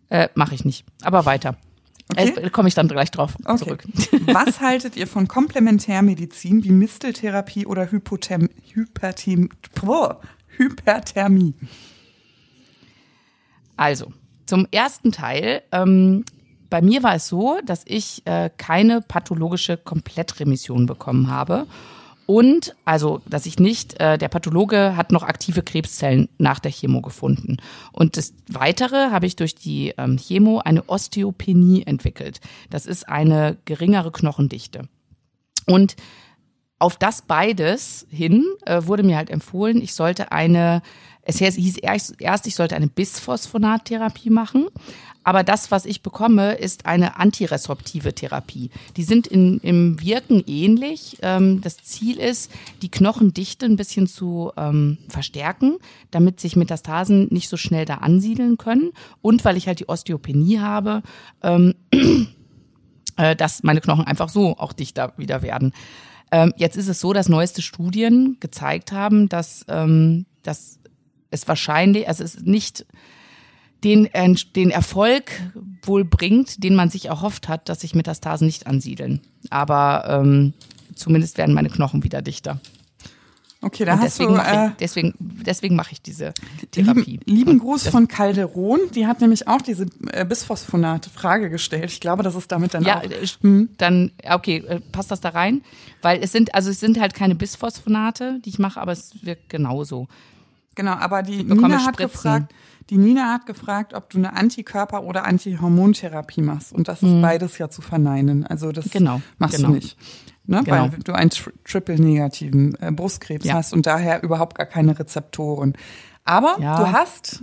[0.10, 0.86] Äh, Mache ich nicht.
[1.04, 1.58] Aber weiter.
[2.12, 2.30] Okay.
[2.30, 3.58] Äh, Komme ich dann gleich drauf okay.
[3.58, 3.84] zurück.
[4.28, 9.50] Was haltet ihr von Komplementärmedizin wie Misteltherapie oder Hypotherm Hyperthem
[10.58, 11.56] Hyperthermie?
[13.76, 14.14] Also,
[14.46, 15.64] zum ersten Teil.
[15.72, 16.24] Ähm,
[16.70, 21.68] bei mir war es so, dass ich äh, keine pathologische Komplettremission bekommen habe
[22.26, 27.02] und also, dass ich nicht, äh, der Pathologe hat noch aktive Krebszellen nach der Chemo
[27.02, 27.58] gefunden.
[27.92, 32.42] Und das Weitere habe ich durch die ähm, Chemo eine Osteopenie entwickelt.
[32.70, 34.88] Das ist eine geringere Knochendichte.
[35.68, 35.96] Und
[36.80, 40.82] auf das beides hin äh, wurde mir halt empfohlen, ich sollte eine,
[41.22, 44.68] es hieß erst, ich sollte eine Bisphosphonattherapie machen,
[45.26, 48.70] aber das, was ich bekomme, ist eine antiresorptive Therapie.
[48.96, 51.18] Die sind in, im Wirken ähnlich.
[51.24, 52.52] Ähm, das Ziel ist,
[52.84, 55.78] die Knochendichte ein bisschen zu ähm, verstärken,
[56.12, 58.92] damit sich Metastasen nicht so schnell da ansiedeln können.
[59.24, 61.02] Und weil ich halt die Osteopenie habe,
[61.42, 61.74] ähm,
[63.18, 65.74] äh, dass meine Knochen einfach so auch dichter wieder werden.
[66.32, 70.78] Ähm, jetzt ist es so, dass neueste Studien gezeigt haben, dass, ähm, dass
[71.32, 72.86] es wahrscheinlich, also es ist nicht
[73.86, 75.32] den, äh, den Erfolg
[75.84, 79.22] wohl bringt, den man sich erhofft hat, dass sich Metastasen nicht ansiedeln.
[79.50, 80.54] Aber ähm,
[80.96, 82.60] zumindest werden meine Knochen wieder dichter.
[83.62, 84.42] Okay, da Und hast deswegen du.
[84.42, 86.34] Äh, ich, deswegen, deswegen mache ich diese
[86.72, 87.20] Therapie.
[87.26, 91.86] Lieben, lieben Gruß von Calderon, die hat nämlich auch diese äh, Bisphosphonate Frage gestellt.
[91.86, 93.04] Ich glaube, das ist damit dann ja, auch.
[93.04, 93.70] Ja, äh, hm.
[93.78, 95.64] dann okay, äh, passt das da rein?
[96.02, 99.50] Weil es sind also es sind halt keine Bisphosphonate, die ich mache, aber es wirkt
[99.50, 100.08] genauso.
[100.76, 102.54] Genau, aber die Nina hat gefragt,
[102.90, 106.72] die Nina hat gefragt, ob du eine Antikörper- oder Antihormontherapie machst.
[106.72, 107.22] Und das ist mhm.
[107.22, 108.46] beides ja zu verneinen.
[108.46, 109.70] Also das genau, machst genau.
[109.70, 109.98] du nicht.
[110.46, 110.62] Ne?
[110.64, 110.92] Genau.
[110.92, 113.56] Weil du einen tri triple-negativen äh, Brustkrebs ja.
[113.56, 115.74] hast und daher überhaupt gar keine Rezeptoren.
[116.24, 116.78] Aber ja.
[116.78, 117.42] du hast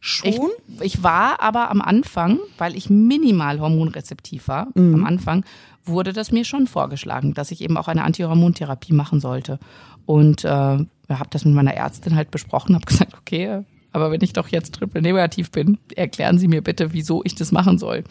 [0.00, 0.50] schon.
[0.80, 4.94] Ich, ich, war aber am Anfang, weil ich minimal hormonrezeptiv war, mhm.
[4.94, 5.44] am Anfang
[5.84, 9.60] wurde das mir schon vorgeschlagen, dass ich eben auch eine Antihormontherapie machen sollte.
[10.04, 13.64] Und äh, habe das mit meiner Ärztin halt besprochen, habe gesagt, okay,
[13.96, 17.50] aber wenn ich doch jetzt triple negativ bin, erklären Sie mir bitte, wieso ich das
[17.50, 18.04] machen soll.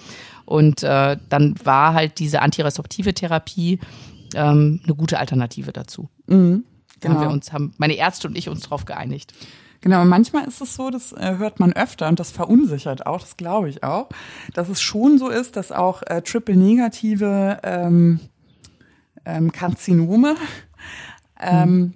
[0.46, 3.80] Und äh, dann war halt diese antiresorptive Therapie
[4.34, 6.10] ähm, eine gute Alternative dazu.
[6.26, 6.64] Mhm,
[7.00, 7.14] genau.
[7.14, 9.36] Haben wir uns, haben meine Ärzte und ich uns darauf geeinigt.
[9.82, 13.38] Genau, manchmal ist es so, das äh, hört man öfter und das verunsichert auch, das
[13.38, 14.10] glaube ich auch,
[14.56, 18.20] dass es schon so ist, dass auch äh, triple-negative ähm,
[19.24, 20.36] ähm, Karzinome
[21.40, 21.94] ähm, mhm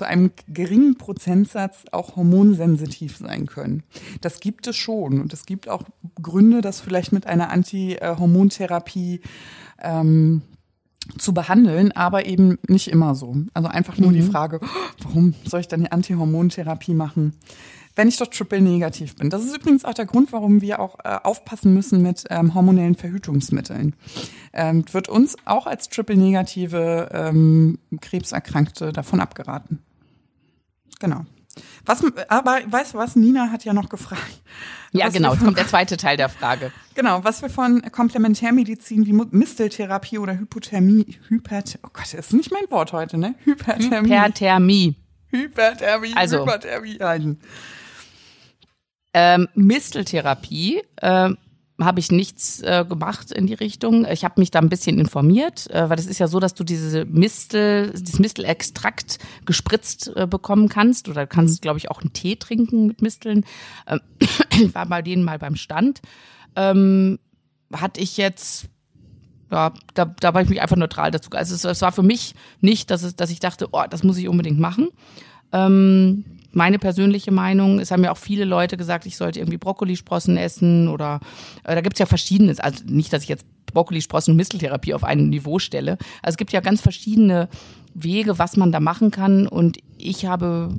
[0.00, 3.82] zu einem geringen Prozentsatz auch hormonsensitiv sein können.
[4.22, 5.20] Das gibt es schon.
[5.20, 5.82] Und es gibt auch
[6.22, 9.20] Gründe, das vielleicht mit einer Anti-Hormontherapie
[9.82, 10.40] ähm,
[11.18, 13.36] zu behandeln, aber eben nicht immer so.
[13.52, 14.14] Also einfach nur mhm.
[14.14, 14.60] die Frage,
[15.02, 17.34] warum soll ich dann die Antihormontherapie machen?
[17.96, 19.28] wenn ich doch triple negativ bin.
[19.28, 22.94] Das ist übrigens auch der Grund, warum wir auch äh, aufpassen müssen mit ähm, hormonellen
[22.94, 23.94] Verhütungsmitteln.
[24.54, 29.80] Ähm, wird uns auch als triple negative ähm, Krebserkrankte davon abgeraten.
[31.00, 31.26] Genau.
[31.84, 34.40] Was, aber weißt du was, Nina hat ja noch gefragt.
[34.92, 36.72] Ja, genau, jetzt kommt der zweite Teil der Frage.
[36.94, 42.52] Genau, was wir von Komplementärmedizin wie Misteltherapie oder Hypothermie, Hypert, oh Gott, das ist nicht
[42.52, 43.36] mein Wort heute, ne?
[43.44, 44.10] Hyperthermie.
[44.10, 44.96] Hyperthermie.
[45.28, 47.40] Hyperthermie, also, Hyperthermie halten.
[49.14, 51.30] Ähm, Misteltherapie äh,
[51.84, 54.06] habe ich nichts äh, gemacht in die Richtung.
[54.06, 56.64] Ich habe mich da ein bisschen informiert, äh, weil es ist ja so, dass du
[56.64, 61.08] diese Mistel, dieses Mistelextrakt gespritzt äh, bekommen kannst.
[61.08, 63.44] Oder kannst, glaube ich, auch einen Tee trinken mit Misteln.
[63.86, 64.00] Ähm,
[64.50, 66.00] ich war bei denen mal beim Stand.
[66.56, 67.18] Ähm,
[67.72, 68.68] hatte ich jetzt
[69.50, 71.30] ja, da, da war ich mich einfach neutral dazu.
[71.32, 74.16] Also es, es war für mich nicht, dass, es, dass ich dachte, oh, das muss
[74.16, 74.88] ich unbedingt machen.
[75.52, 80.36] Ähm, meine persönliche Meinung, es haben ja auch viele Leute gesagt, ich sollte irgendwie Brokkolisprossen
[80.36, 81.20] essen oder
[81.64, 82.60] äh, da gibt's ja verschiedenes.
[82.60, 85.92] Also nicht, dass ich jetzt Brokkolisprossen und Misteltherapie auf ein Niveau stelle.
[86.22, 87.48] Also es gibt ja ganz verschiedene
[87.94, 90.74] Wege, was man da machen kann und ich habe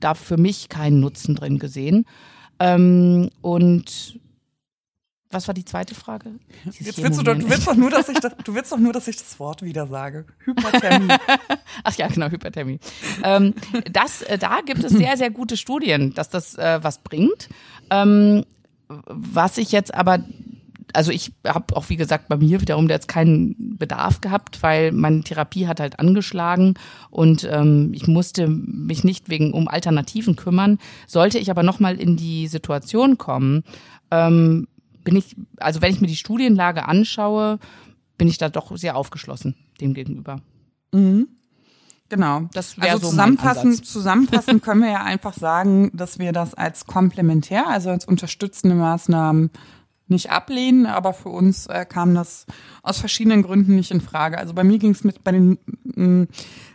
[0.00, 2.04] da für mich keinen Nutzen drin gesehen.
[2.58, 4.18] Ähm, und
[5.30, 6.30] was war die zweite Frage?
[6.64, 8.92] Jetzt willst du, doch, du willst doch nur, dass ich das, du willst doch nur,
[8.92, 10.24] dass ich das Wort wieder sage.
[10.44, 11.08] Hyperthermie.
[11.84, 12.78] Ach ja, genau, Hyperthermie.
[13.24, 13.54] Ähm,
[13.90, 17.48] das, äh, da gibt es sehr, sehr gute Studien, dass das äh, was bringt.
[17.90, 18.44] Ähm,
[18.88, 20.20] was ich jetzt aber
[20.92, 25.22] also ich habe auch wie gesagt bei mir wiederum jetzt keinen Bedarf gehabt, weil meine
[25.22, 26.74] Therapie hat halt angeschlagen
[27.10, 30.78] und ähm, ich musste mich nicht wegen um Alternativen kümmern.
[31.06, 33.64] Sollte ich aber noch mal in die Situation kommen,
[34.10, 34.68] ähm,
[35.06, 37.60] bin ich, also wenn ich mir die Studienlage anschaue,
[38.18, 40.42] bin ich da doch sehr aufgeschlossen dem gegenüber.
[40.92, 41.28] Mhm.
[42.08, 42.42] Genau.
[42.52, 47.68] Das also so zusammenfassend, zusammenfassend können wir ja einfach sagen, dass wir das als komplementär,
[47.68, 49.50] also als unterstützende Maßnahmen
[50.08, 52.46] nicht ablehnen, aber für uns äh, kam das
[52.82, 54.38] aus verschiedenen Gründen nicht in Frage.
[54.38, 56.26] Also bei mir ging es mit bei den mh,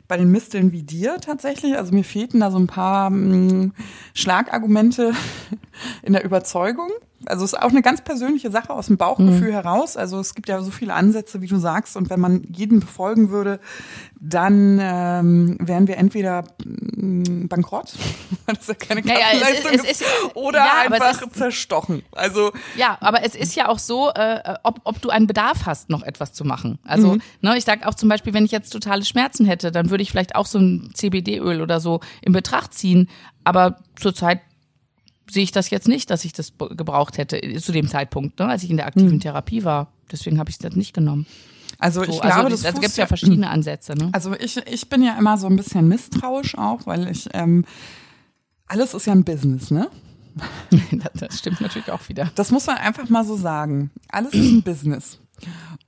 [0.08, 1.76] bei den Misteln wie dir tatsächlich.
[1.76, 3.72] Also mir fehlten da so ein paar mh,
[4.14, 5.14] Schlagargumente
[6.02, 6.92] in der Überzeugung
[7.26, 9.54] also es ist auch eine ganz persönliche Sache aus dem Bauchgefühl mhm.
[9.54, 9.98] heraus.
[9.98, 13.30] Also es gibt ja so viele Ansätze, wie du sagst, und wenn man jeden befolgen
[13.30, 13.60] würde,
[14.20, 17.94] dann ähm, wären wir entweder mm, bankrott,
[18.46, 20.04] weil das ja keine Kassenleistung naja, ist,
[20.36, 22.04] oder ja, einfach ist, zerstochen.
[22.12, 25.90] Also ja, aber es ist ja auch so, äh, ob, ob du einen Bedarf hast,
[25.90, 26.78] noch etwas zu machen.
[26.84, 27.22] Also mhm.
[27.42, 30.12] ne, ich sag auch zum Beispiel, wenn ich jetzt totale Schmerzen hätte, dann würde ich
[30.12, 33.10] vielleicht auch so ein CBD-Öl oder so in Betracht ziehen.
[33.44, 34.42] Aber zurzeit
[35.32, 38.64] sehe ich das jetzt nicht, dass ich das gebraucht hätte zu dem Zeitpunkt, ne, als
[38.64, 39.20] ich in der aktiven hm.
[39.20, 39.92] Therapie war.
[40.12, 41.26] Deswegen habe ich das nicht genommen.
[41.80, 43.96] Also ich so, glaube, also, das gibt ja verschiedene Ansätze.
[43.96, 44.10] Ne?
[44.12, 47.66] Also ich, ich bin ja immer so ein bisschen misstrauisch auch, weil ich ähm,
[48.68, 49.90] alles ist ja ein Business, ne?
[51.16, 52.32] das stimmt natürlich auch wieder.
[52.36, 53.92] Das muss man einfach mal so sagen.
[54.10, 55.20] Alles ist ein Business.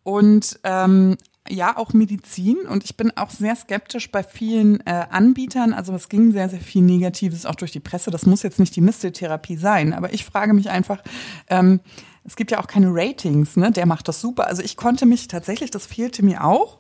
[0.04, 1.16] Und ähm,
[1.50, 5.74] ja auch Medizin und ich bin auch sehr skeptisch bei vielen äh, Anbietern.
[5.74, 8.12] Also es ging sehr, sehr viel Negatives auch durch die Presse.
[8.12, 11.04] Das muss jetzt nicht die Misteltherapie sein, aber ich frage mich einfach,
[11.50, 11.82] ähm,
[12.24, 13.72] es gibt ja auch keine Ratings, ne?
[13.72, 14.48] Der macht das super.
[14.48, 16.80] Also ich konnte mich tatsächlich, das fehlte mir auch,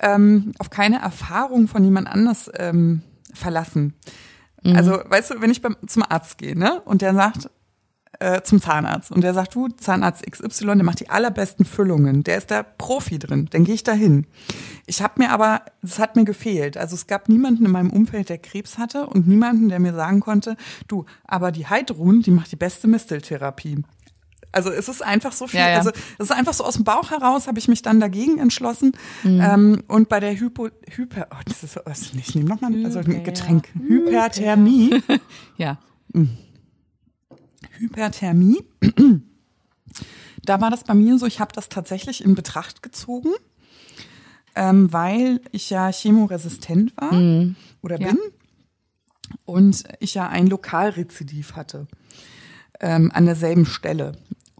[0.00, 3.94] ähm, auf keine Erfahrung von jemand anders ähm, verlassen.
[4.62, 4.76] Mhm.
[4.76, 7.48] Also, weißt du, wenn ich beim, zum Arzt gehe, ne, und der sagt,
[8.22, 12.38] äh, zum Zahnarzt und der sagt, du, Zahnarzt XY, der macht die allerbesten Füllungen, der
[12.38, 14.26] ist da Profi drin, dann gehe ich da hin.
[14.86, 16.76] Ich habe mir aber, es hat mir gefehlt.
[16.76, 20.20] Also es gab niemanden in meinem Umfeld, der Krebs hatte und niemanden, der mir sagen
[20.20, 20.56] konnte,
[20.86, 23.82] du, aber die Heidrun, die macht die beste Misteltherapie.
[24.52, 25.78] Also es ist einfach so viel, ja, ja.
[25.78, 28.92] also es ist einfach so aus dem Bauch heraus, habe ich mich dann dagegen entschlossen.
[29.24, 29.40] Mhm.
[29.40, 33.24] Ähm, und bei der Hypo, Hyper, oh, das ist, also ich nehme nochmal also ein
[33.24, 35.02] Getränk, Hyperthermie.
[35.56, 35.78] ja.
[36.12, 36.36] Mhm.
[37.78, 38.64] Hyperthermie.
[40.44, 43.30] Da war das bei mir so, ich habe das tatsächlich in Betracht gezogen,
[44.56, 47.54] ähm, weil ich ja chemoresistent war mhm.
[47.80, 49.36] oder bin ja.
[49.44, 51.86] und ich ja ein Lokalrezidiv hatte
[52.80, 54.12] ähm, an derselben Stelle.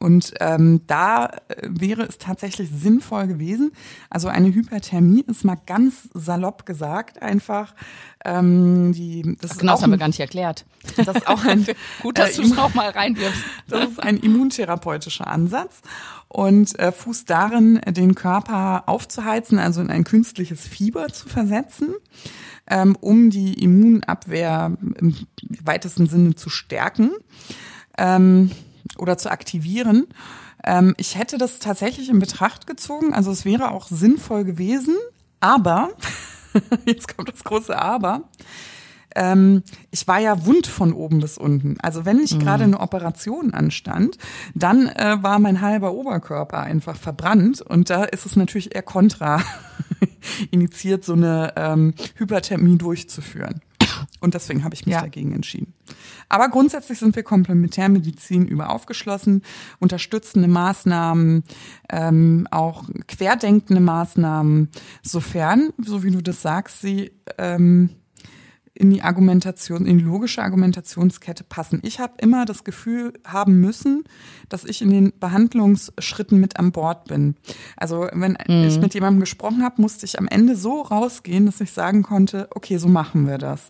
[0.02, 3.70] Und ähm, da äh, wäre es tatsächlich sinnvoll gewesen.
[4.10, 7.72] Also eine Hyperthermie ist mal ganz salopp gesagt einfach.
[8.24, 10.64] Ähm, die, das Ach, genau, das haben wir gar nicht erklärt.
[10.96, 11.64] Das ist auch ein
[12.02, 13.44] gut, dass äh, du es noch mal reinwirfst.
[13.68, 15.82] Das ist ein immuntherapeutischer Ansatz
[16.26, 21.94] und äh, fußt darin, den Körper aufzuheizen, also in ein künstliches Fieber zu versetzen,
[22.66, 25.14] ähm, um die Immunabwehr im
[25.62, 27.12] weitesten Sinne zu stärken.
[27.96, 28.50] Ähm,
[29.02, 30.06] oder zu aktivieren.
[30.64, 34.96] Ähm, ich hätte das tatsächlich in Betracht gezogen, also es wäre auch sinnvoll gewesen,
[35.40, 35.90] aber,
[36.86, 38.22] jetzt kommt das große Aber,
[39.14, 41.76] ähm, ich war ja wund von oben bis unten.
[41.82, 42.38] Also wenn nicht mhm.
[42.38, 44.16] gerade eine Operation anstand,
[44.54, 49.42] dann äh, war mein halber Oberkörper einfach verbrannt und da ist es natürlich eher kontra
[50.50, 53.60] initiiert, so eine ähm, Hyperthermie durchzuführen.
[54.22, 55.00] Und deswegen habe ich mich ja.
[55.00, 55.74] dagegen entschieden.
[56.28, 59.42] Aber grundsätzlich sind wir Komplementärmedizin über aufgeschlossen,
[59.80, 61.42] unterstützende Maßnahmen,
[61.90, 64.70] ähm, auch querdenkende Maßnahmen,
[65.02, 67.90] sofern, so wie du das sagst, sie ähm,
[68.74, 71.80] in die Argumentation, in die logische Argumentationskette passen.
[71.82, 74.04] Ich habe immer das Gefühl haben müssen,
[74.48, 77.36] dass ich in den Behandlungsschritten mit an Bord bin.
[77.76, 78.64] Also wenn mhm.
[78.64, 82.48] ich mit jemandem gesprochen habe, musste ich am Ende so rausgehen, dass ich sagen konnte,
[82.54, 83.68] okay, so machen wir das.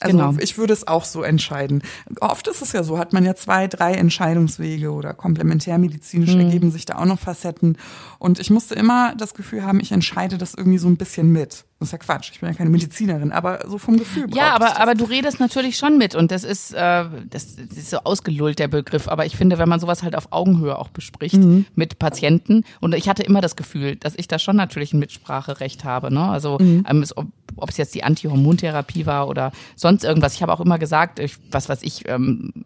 [0.00, 0.34] Also genau.
[0.40, 1.82] ich würde es auch so entscheiden.
[2.20, 6.40] Oft ist es ja so, hat man ja zwei, drei Entscheidungswege oder komplementärmedizinisch mhm.
[6.40, 7.76] ergeben sich da auch noch Facetten.
[8.18, 11.64] Und ich musste immer das Gefühl haben, ich entscheide das irgendwie so ein bisschen mit.
[11.80, 14.26] Das ist ja Quatsch, ich bin ja keine Medizinerin, aber so vom Gefühl.
[14.34, 17.88] Ja, aber, aber du redest natürlich schon mit und das ist, äh, das, das ist
[17.88, 19.08] so ausgelullt, der Begriff.
[19.08, 21.64] Aber ich finde, wenn man sowas halt auf Augenhöhe auch bespricht mhm.
[21.74, 25.84] mit Patienten, und ich hatte immer das Gefühl, dass ich da schon natürlich ein Mitspracherecht
[25.84, 26.12] habe.
[26.12, 26.22] Ne?
[26.22, 26.84] Also mhm.
[26.86, 30.34] ähm, ob, ob es jetzt die Antihormontherapie war oder sonst irgendwas.
[30.34, 32.64] Ich habe auch immer gesagt, ich, was weiß ich, ähm,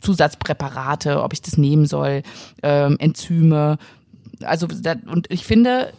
[0.00, 2.22] Zusatzpräparate, ob ich das nehmen soll,
[2.62, 3.78] ähm, Enzyme.
[4.42, 4.68] Also
[5.06, 5.92] und ich finde,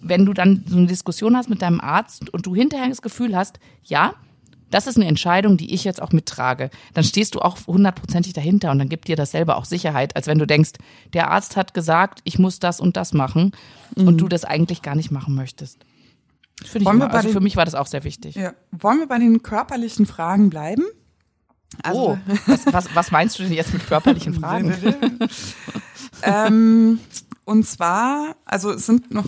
[0.00, 3.36] wenn du dann so eine Diskussion hast mit deinem Arzt und du hinterher das Gefühl
[3.36, 4.14] hast, ja,
[4.72, 8.70] das ist eine Entscheidung, die ich jetzt auch mittrage, dann stehst du auch hundertprozentig dahinter
[8.70, 10.72] und dann gibt dir das selber auch Sicherheit, als wenn du denkst,
[11.12, 13.52] der Arzt hat gesagt, ich muss das und das machen
[13.94, 14.08] mhm.
[14.08, 15.84] und du das eigentlich gar nicht machen möchtest.
[16.66, 18.34] Finde ich immer, also den, für mich war das auch sehr wichtig.
[18.34, 18.52] Ja.
[18.70, 20.84] Wollen wir bei den körperlichen Fragen bleiben?
[21.82, 24.74] Also, oh, was, was, was meinst du denn jetzt mit körperlichen Fragen?
[26.22, 27.00] ähm,
[27.44, 29.26] und zwar, also es sind noch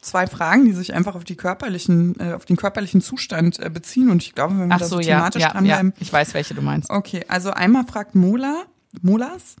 [0.00, 4.10] zwei Fragen, die sich einfach auf die körperlichen, äh, auf den körperlichen Zustand äh, beziehen.
[4.10, 5.92] Und ich glaube, wenn wir Ach so, das thematisch ja, dranbleiben.
[5.96, 6.90] Ja, ich weiß, welche du meinst.
[6.90, 8.64] Okay, also einmal fragt Mola,
[9.00, 9.56] Molas,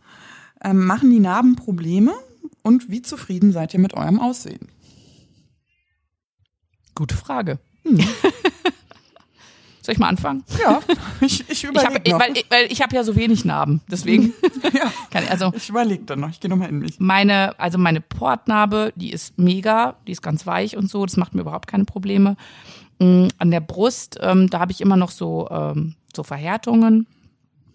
[0.62, 2.12] ähm, machen die Narben Probleme
[2.62, 4.68] und wie zufrieden seid ihr mit eurem Aussehen?
[6.94, 7.58] Gute Frage.
[7.84, 7.98] Hm.
[9.82, 10.44] Soll ich mal anfangen?
[10.62, 10.80] Ja,
[11.20, 12.20] ich, ich überlege noch.
[12.20, 14.32] Weil, weil ich habe ja so wenig Narben, deswegen.
[14.72, 17.00] ja, kann ich, also, ich überlege dann noch, ich gehe nochmal in mich.
[17.00, 21.34] Meine, also meine Portnarbe, die ist mega, die ist ganz weich und so, das macht
[21.34, 22.36] mir überhaupt keine Probleme.
[23.00, 27.08] Mm, an der Brust, ähm, da habe ich immer noch so, ähm, so Verhärtungen,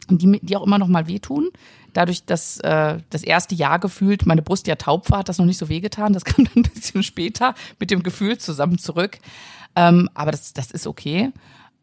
[0.10, 1.50] die, die auch immer noch mal wehtun.
[1.94, 5.46] Dadurch, dass äh, das erste Jahr gefühlt meine Brust ja taub war, hat das noch
[5.46, 6.14] nicht so wehgetan.
[6.14, 9.20] Das kam dann ein bisschen später mit dem Gefühl zusammen zurück.
[9.76, 11.32] Ähm, aber das, das ist okay.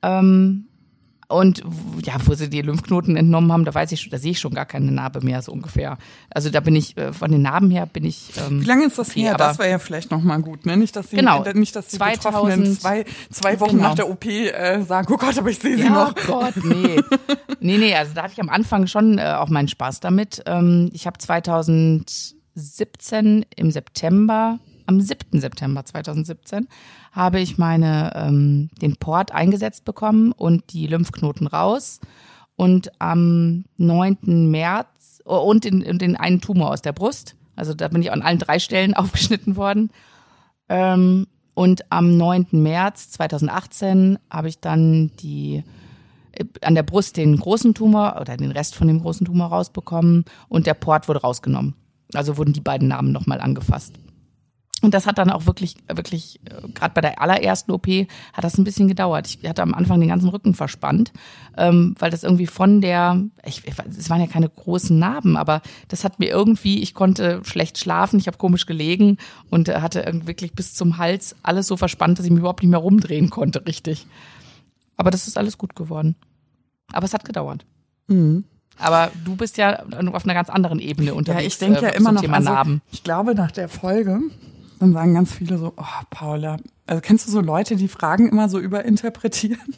[0.03, 0.67] Ähm,
[1.29, 1.63] und
[2.03, 4.55] ja, wo sie die Lymphknoten entnommen haben, da weiß ich schon, da sehe ich schon
[4.55, 5.97] gar keine Narbe mehr, so ungefähr.
[6.31, 8.31] Also da bin ich, äh, von den Narben her bin ich.
[8.37, 9.37] Ähm, Wie lange ist das her?
[9.37, 10.77] Das wäre ja vielleicht nochmal gut, ne?
[10.77, 13.89] Nicht, dass sie, genau, nicht, dass die 2000, Betroffenen zwei, zwei Wochen genau.
[13.89, 16.13] nach der OP äh, sagen, oh Gott, aber ich sehe sie ja, noch.
[16.13, 17.01] Oh Gott, nee.
[17.61, 20.43] nee, nee, also da hatte ich am Anfang schon äh, auch meinen Spaß damit.
[20.47, 25.41] Ähm, ich habe 2017 im September am 7.
[25.41, 26.69] September 2017
[27.13, 32.01] habe ich meine, ähm, den Port eingesetzt bekommen und die Lymphknoten raus.
[32.57, 34.51] Und am 9.
[34.51, 37.37] März oh, und den, den einen Tumor aus der Brust.
[37.57, 39.91] Also da bin ich an allen drei Stellen aufgeschnitten worden.
[40.69, 42.49] Ähm, und am 9.
[42.53, 45.63] März 2018 habe ich dann die
[46.33, 50.25] äh, an der Brust den großen Tumor oder den Rest von dem großen Tumor rausbekommen
[50.49, 51.75] und der Port wurde rausgenommen.
[52.13, 53.95] Also wurden die beiden Namen nochmal angefasst.
[54.85, 57.89] Und das hat dann auch wirklich, wirklich, äh, gerade bei der allerersten OP
[58.35, 59.27] hat das ein bisschen gedauert.
[59.27, 61.11] Ich hatte am Anfang den ganzen Rücken verspannt,
[61.57, 66.05] ähm, weil das irgendwie von der, ich, es waren ja keine großen Narben, aber das
[66.05, 69.17] hat mir irgendwie, ich konnte schlecht schlafen, ich habe komisch gelegen
[69.49, 72.71] und äh, hatte wirklich bis zum Hals alles so verspannt, dass ich mich überhaupt nicht
[72.71, 74.07] mehr rumdrehen konnte, richtig.
[74.99, 76.15] Aber das ist alles gut geworden.
[76.93, 77.65] Aber es hat gedauert.
[78.09, 78.45] Mhm.
[78.77, 81.43] Aber du bist ja auf einer ganz anderen Ebene unterwegs.
[81.43, 82.83] Ja, ich denke ja äh, immer noch, Thema also, Narben.
[82.93, 84.21] ich glaube nach der Folge
[84.79, 88.49] dann sagen ganz viele so, oh, Paula, also kennst du so Leute, die Fragen immer
[88.49, 89.75] so überinterpretieren?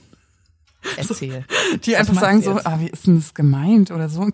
[0.96, 1.44] Erzähl.
[1.70, 4.28] So, die einfach sagen so, ah, wie ist denn das gemeint oder so.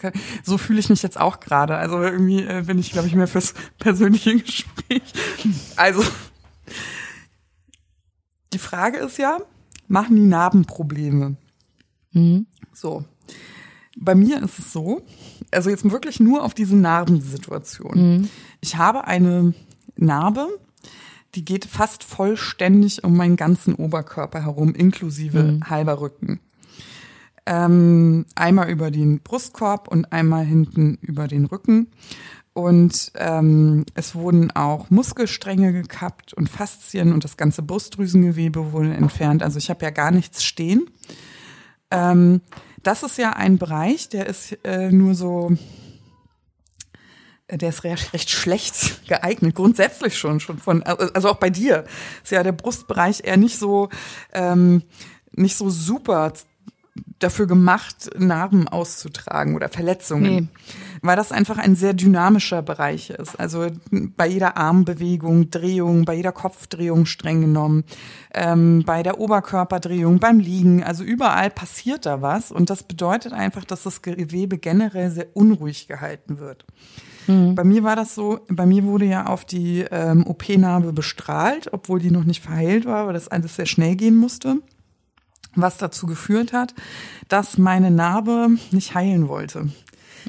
[0.44, 1.76] So fühle ich mich jetzt auch gerade.
[1.76, 5.02] Also irgendwie äh, bin ich, glaube ich, mehr fürs persönliche Gespräch.
[5.76, 6.04] Also,
[8.52, 9.38] die Frage ist ja,
[9.88, 11.36] machen die Narben Probleme?
[12.12, 12.46] Mhm.
[12.72, 13.04] So.
[13.96, 15.02] Bei mir ist es so,
[15.50, 18.16] also jetzt wirklich nur auf diese Narbensituation.
[18.16, 18.28] Mhm.
[18.60, 19.54] Ich habe eine
[19.96, 20.48] Narbe,
[21.34, 25.70] die geht fast vollständig um meinen ganzen Oberkörper herum, inklusive mhm.
[25.70, 26.40] halber Rücken.
[27.44, 31.88] Ähm, einmal über den Brustkorb und einmal hinten über den Rücken.
[32.54, 39.42] Und ähm, es wurden auch Muskelstränge gekappt und Faszien und das ganze Brustdrüsengewebe wurde entfernt.
[39.42, 40.90] Also ich habe ja gar nichts stehen.
[41.90, 42.42] Ähm,
[42.82, 45.52] das ist ja ein Bereich, der ist äh, nur so,
[47.58, 51.84] der ist recht, recht schlecht geeignet, grundsätzlich schon, schon von, also auch bei dir
[52.22, 53.88] ist ja der Brustbereich eher nicht so,
[54.32, 54.82] ähm,
[55.34, 56.32] nicht so super
[57.18, 60.34] dafür gemacht, Narben auszutragen oder Verletzungen.
[60.34, 60.48] Nee.
[61.00, 63.38] Weil das einfach ein sehr dynamischer Bereich ist.
[63.40, 67.84] Also bei jeder Armbewegung, Drehung, bei jeder Kopfdrehung streng genommen,
[68.34, 72.52] ähm, bei der Oberkörperdrehung, beim Liegen, also überall passiert da was.
[72.52, 76.64] Und das bedeutet einfach, dass das Gewebe generell sehr unruhig gehalten wird.
[77.26, 77.54] Mhm.
[77.54, 82.00] Bei mir war das so, bei mir wurde ja auf die ähm, OP-Narbe bestrahlt, obwohl
[82.00, 84.58] die noch nicht verheilt war, weil das alles sehr schnell gehen musste
[85.54, 86.74] was dazu geführt hat,
[87.28, 89.68] dass meine Narbe nicht heilen wollte.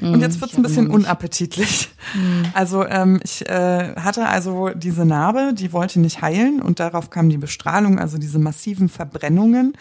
[0.00, 1.90] Und jetzt wird's ein bisschen unappetitlich.
[2.14, 2.46] Mhm.
[2.52, 7.28] Also ähm, ich äh, hatte also diese Narbe, die wollte nicht heilen und darauf kam
[7.28, 9.74] die Bestrahlung, also diese massiven Verbrennungen.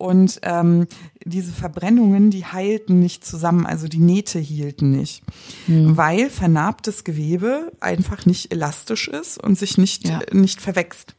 [0.00, 0.86] Und ähm,
[1.26, 5.22] diese Verbrennungen, die heilten nicht zusammen, also die Nähte hielten nicht,
[5.66, 5.94] mhm.
[5.94, 10.20] weil vernarbtes Gewebe einfach nicht elastisch ist und sich nicht, ja.
[10.32, 11.16] nicht verwächst.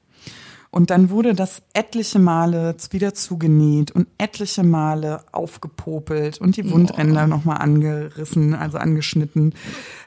[0.71, 7.25] Und dann wurde das etliche Male wieder zugenäht und etliche Male aufgepopelt und die Wundränder
[7.25, 7.27] oh.
[7.27, 9.53] nochmal angerissen, also angeschnitten.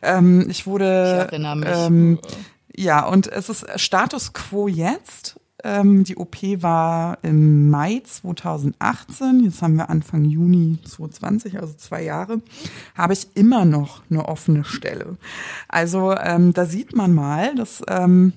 [0.03, 1.27] Ähm, ich wurde.
[1.29, 1.69] Ich erinnere mich.
[1.73, 2.19] Ähm,
[2.77, 5.39] ja, und es ist Status quo jetzt.
[5.65, 9.43] Ähm, die OP war im Mai 2018.
[9.45, 12.41] Jetzt haben wir Anfang Juni 2020, also zwei Jahre.
[12.95, 15.17] Habe ich immer noch eine offene Stelle.
[15.69, 18.35] Also ähm, da sieht man mal, dass ähm,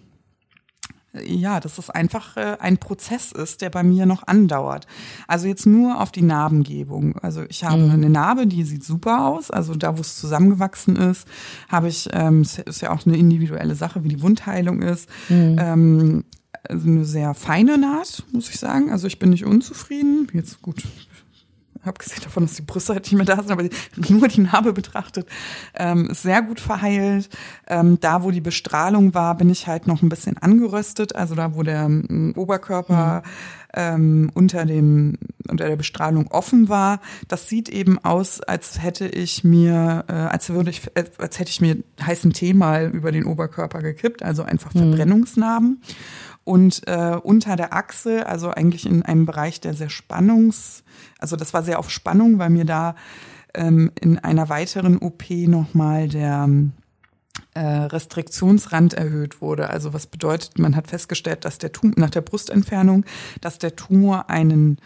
[1.25, 4.87] ja, dass es einfach äh, ein Prozess ist, der bei mir noch andauert.
[5.27, 7.17] Also jetzt nur auf die Narbengebung.
[7.19, 7.91] Also ich habe mhm.
[7.91, 9.51] eine Narbe, die sieht super aus.
[9.51, 11.27] Also da, wo es zusammengewachsen ist,
[11.69, 15.09] habe ich, ähm, ist ja auch eine individuelle Sache, wie die Wundheilung ist.
[15.29, 15.55] Mhm.
[15.59, 16.23] Ähm,
[16.69, 18.91] eine sehr feine Naht, muss ich sagen.
[18.91, 20.27] Also ich bin nicht unzufrieden.
[20.33, 20.83] Jetzt gut,
[21.88, 23.63] abgesehen davon, dass die Brüste halt nicht mehr da sind, aber
[24.10, 25.27] nur die Narbe betrachtet,
[25.75, 27.29] ähm, ist sehr gut verheilt.
[27.67, 31.15] Ähm, da, wo die Bestrahlung war, bin ich halt noch ein bisschen angeröstet.
[31.15, 33.71] Also da, wo der ähm, Oberkörper mhm.
[33.73, 35.17] ähm, unter dem
[35.49, 40.49] unter der Bestrahlung offen war, das sieht eben aus, als hätte ich mir, äh, als
[40.49, 44.43] würde ich, äh, als hätte ich mir heißen Tee mal über den Oberkörper gekippt, also
[44.43, 44.79] einfach mhm.
[44.79, 45.81] Verbrennungsnarben.
[46.47, 50.86] Und äh, unter der Achse, also eigentlich in einem Bereich, der sehr spannungs,
[51.19, 52.95] also das war sehr auf Spannung, weil mir da
[53.53, 56.47] ähm, in einer weiteren OP nochmal der
[57.53, 59.69] äh, Restriktionsrand erhöht wurde.
[59.69, 63.03] Also was bedeutet, man hat festgestellt, dass der Tumor nach der Brustentfernung,
[63.41, 64.77] dass der Tumor einen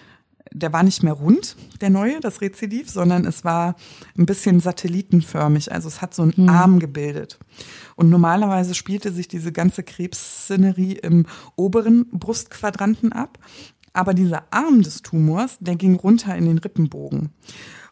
[0.54, 3.76] der war nicht mehr rund, der neue, das Rezidiv, sondern es war
[4.18, 5.72] ein bisschen satellitenförmig.
[5.72, 6.50] Also es hat so einen hm.
[6.50, 7.40] Arm gebildet.
[7.96, 13.40] Und normalerweise spielte sich diese ganze Krebsszenerie im oberen Brustquadranten ab.
[13.94, 17.30] Aber dieser Arm des Tumors, der ging runter in den Rippenbogen.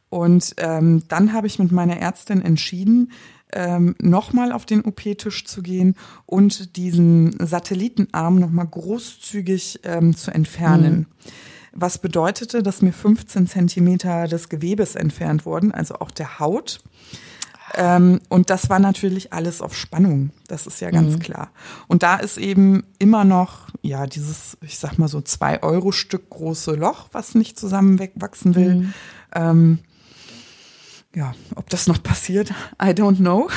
[0.10, 3.12] Und ähm, dann habe ich mit meiner Ärztin entschieden,
[3.52, 5.95] ähm, nochmal auf den OP-Tisch zu gehen
[6.26, 11.00] und diesen Satellitenarm nochmal großzügig ähm, zu entfernen.
[11.00, 11.06] Mhm
[11.73, 16.82] was bedeutete, dass mir 15 Zentimeter des Gewebes entfernt wurden, also auch der Haut.
[17.75, 21.19] Ähm, und das war natürlich alles auf Spannung, das ist ja ganz mhm.
[21.19, 21.51] klar.
[21.88, 26.29] Und da ist eben immer noch, ja, dieses, ich sag mal so zwei Euro Stück
[26.29, 28.75] große Loch, was nicht zusammen wegwachsen will.
[28.75, 28.93] Mhm.
[29.34, 29.79] Ähm,
[31.15, 32.51] ja, ob das noch passiert,
[32.82, 33.49] I don't know.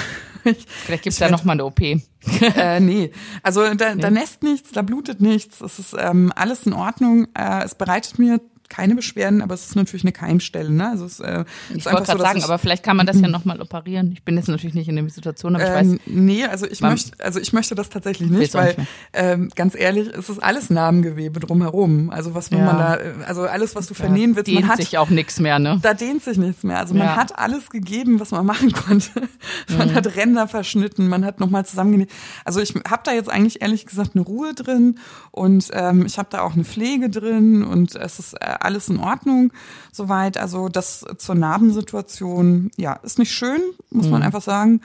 [0.45, 1.81] Ich, Vielleicht gibt es da nochmal eine OP.
[2.57, 3.11] äh, nee,
[3.43, 4.01] also da, nee.
[4.01, 5.61] da nässt nichts, da blutet nichts.
[5.61, 7.29] Es ist ähm, alles in Ordnung.
[7.35, 8.41] Äh, es bereitet mir
[8.73, 10.71] keine Beschwerden, aber es ist natürlich eine Keimstelle.
[10.71, 10.89] Ne?
[10.89, 13.61] Also es, äh, ich wollte gerade so, sagen, aber vielleicht kann man das ja nochmal
[13.61, 14.13] operieren.
[14.13, 16.01] Ich bin jetzt natürlich nicht in der Situation, aber ich weiß.
[16.07, 20.09] nee, also ich möchte, also ich möchte das tatsächlich nicht, weil nicht ähm, ganz ehrlich,
[20.09, 22.09] es ist alles Narbengewebe drumherum.
[22.09, 22.59] Also was ja.
[22.59, 25.59] man da, also alles, was du da vernähen willst, man hat sich auch nichts mehr,
[25.59, 25.79] ne?
[25.83, 26.79] Da dehnt sich nichts mehr.
[26.79, 27.17] Also man ja.
[27.17, 29.11] hat alles gegeben, was man machen konnte.
[29.77, 29.95] man mhm.
[29.95, 32.11] hat Ränder verschnitten, man hat nochmal zusammengenäht.
[32.47, 34.99] Also ich habe da jetzt eigentlich ehrlich gesagt eine Ruhe drin
[35.31, 38.99] und ähm, ich habe da auch eine Pflege drin und es ist äh, alles in
[38.99, 39.53] Ordnung
[39.93, 40.39] soweit.
[40.39, 44.13] Also das zur Narbensituation, ja, ist nicht schön, muss mhm.
[44.13, 44.81] man einfach sagen.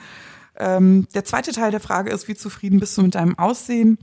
[0.60, 3.98] Ähm, der zweite Teil der Frage ist, wie zufrieden bist du mit deinem Aussehen?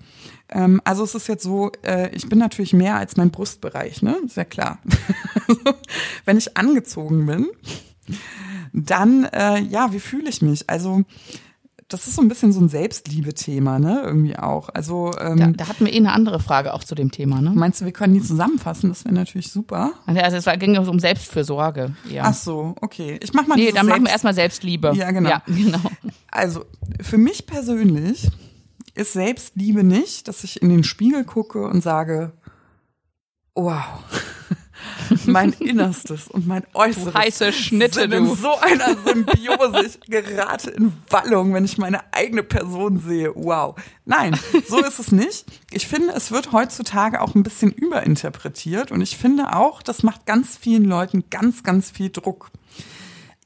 [0.49, 4.15] Ähm, also es ist jetzt so, äh, ich bin natürlich mehr als mein Brustbereich, ne?
[4.27, 4.79] Sehr klar.
[6.25, 7.47] Wenn ich angezogen bin,
[8.71, 10.69] dann, äh, ja, wie fühle ich mich?
[10.69, 11.03] Also
[11.87, 14.01] das ist so ein bisschen so ein Selbstliebe-Thema, ne?
[14.03, 14.69] Irgendwie auch.
[14.69, 17.51] Also ähm, da, da hatten wir eh eine andere Frage auch zu dem Thema, ne?
[17.53, 18.89] Meinst du, wir können die zusammenfassen?
[18.89, 19.91] Das wäre natürlich super.
[20.07, 21.95] Also es ging um Selbstfürsorge.
[22.09, 22.23] Ja.
[22.25, 23.19] Ach so, okay.
[23.21, 24.93] Ich mach mal Nee, dann machen wir erstmal Selbstliebe.
[24.95, 25.29] Ja, genau.
[25.29, 25.91] Ja, genau.
[26.31, 26.65] Also
[27.01, 28.29] für mich persönlich
[28.95, 32.31] ist Selbstliebe nicht, dass ich in den Spiegel gucke und sage,
[33.53, 33.83] wow,
[35.25, 38.35] mein Innerstes und mein Äußeres Du heiße Schnitte, sind in du.
[38.35, 39.85] so einer Symbiose.
[39.85, 43.33] Ich gerate in Wallung, wenn ich meine eigene Person sehe.
[43.35, 43.75] Wow.
[44.05, 45.45] Nein, so ist es nicht.
[45.71, 50.25] Ich finde, es wird heutzutage auch ein bisschen überinterpretiert und ich finde auch, das macht
[50.25, 52.51] ganz vielen Leuten ganz, ganz viel Druck.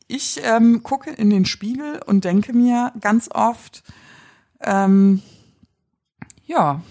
[0.07, 3.83] Ich ähm, gucke in den Spiegel und denke mir ganz oft,
[4.61, 5.21] ähm,
[6.45, 6.81] ja,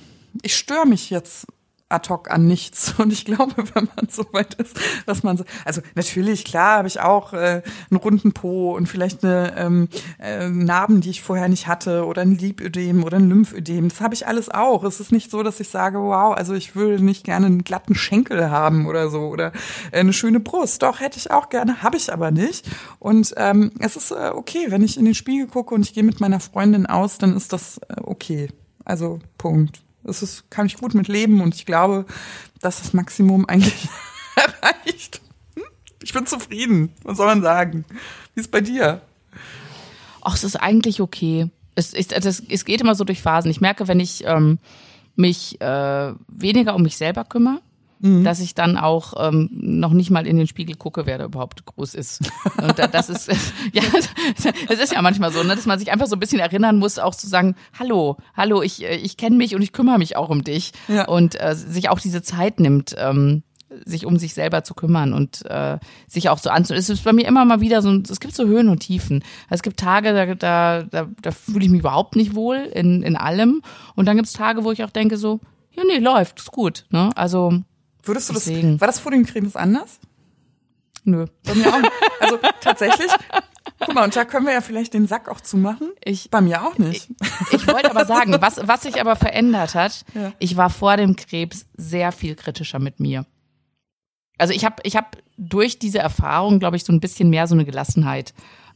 [0.42, 1.46] ich störe mich jetzt
[1.88, 2.94] ad hoc an nichts.
[2.98, 6.88] Und ich glaube, wenn man so weit ist, dass man so, also natürlich, klar, habe
[6.88, 11.48] ich auch äh, einen runden Po und vielleicht eine ähm, äh, Narben, die ich vorher
[11.48, 13.88] nicht hatte oder ein Lipödem oder ein Lymphödem.
[13.88, 14.84] Das habe ich alles auch.
[14.84, 17.94] Es ist nicht so, dass ich sage, wow, also ich würde nicht gerne einen glatten
[17.94, 19.52] Schenkel haben oder so oder
[19.90, 20.82] äh, eine schöne Brust.
[20.82, 22.68] Doch, hätte ich auch gerne, habe ich aber nicht.
[22.98, 26.04] Und ähm, es ist äh, okay, wenn ich in den Spiegel gucke und ich gehe
[26.04, 28.48] mit meiner Freundin aus, dann ist das äh, okay.
[28.84, 29.82] Also Punkt.
[30.08, 32.06] Das ist, kann ich gut mit leben und ich glaube,
[32.60, 33.88] dass das Maximum eigentlich
[34.36, 35.20] erreicht.
[36.02, 36.94] Ich bin zufrieden.
[37.02, 37.84] Was soll man sagen?
[38.34, 39.02] Wie ist bei dir?
[40.22, 41.50] Ach, es ist eigentlich okay.
[41.74, 43.50] Es, ist, es, es geht immer so durch Phasen.
[43.50, 44.58] Ich merke, wenn ich ähm,
[45.14, 47.60] mich äh, weniger um mich selber kümmere,
[48.00, 51.64] dass ich dann auch ähm, noch nicht mal in den Spiegel gucke, wer da überhaupt
[51.66, 52.20] groß ist.
[52.62, 53.28] Und da, das ist
[53.72, 53.82] ja,
[54.68, 56.98] es ist ja manchmal so, ne, dass man sich einfach so ein bisschen erinnern muss,
[56.98, 60.28] auch zu sagen, hallo, hallo, ich äh, ich kenne mich und ich kümmere mich auch
[60.28, 61.06] um dich Ja.
[61.08, 62.94] und äh, sich auch diese Zeit nimmt.
[62.98, 63.42] Ähm,
[63.84, 66.72] sich um sich selber zu kümmern und äh, sich auch so anzu.
[66.72, 69.22] Es ist bei mir immer mal wieder so, ein- es gibt so Höhen und Tiefen.
[69.50, 73.14] Es gibt Tage, da, da, da, da fühle ich mich überhaupt nicht wohl in, in
[73.14, 73.60] allem.
[73.94, 75.40] Und dann gibt es Tage, wo ich auch denke so,
[75.72, 76.86] ja nee, läuft, ist gut.
[76.90, 77.10] Ne?
[77.14, 77.60] Also
[78.08, 78.80] Würdest du das, Deswegen.
[78.80, 80.00] war das vor dem Krebs anders?
[81.04, 81.24] nö.
[81.44, 81.78] Bei mir auch.
[81.80, 81.92] nicht.
[82.20, 83.10] Also tatsächlich,
[83.80, 85.90] guck mal, und da können wir ja vielleicht den Sack auch zumachen.
[86.04, 87.08] Ich, Bei mir auch nicht.
[87.52, 90.32] ich wollte aber sagen, was, was sich aber verändert hat, Ja.
[90.38, 93.24] ich war vor dem Krebs sehr viel kritischer mit mir.
[94.36, 97.54] Also ich habe ich hab durch diese Erfahrung, glaube ich, so ein bisschen mehr so
[97.54, 98.34] eine Gelassenheit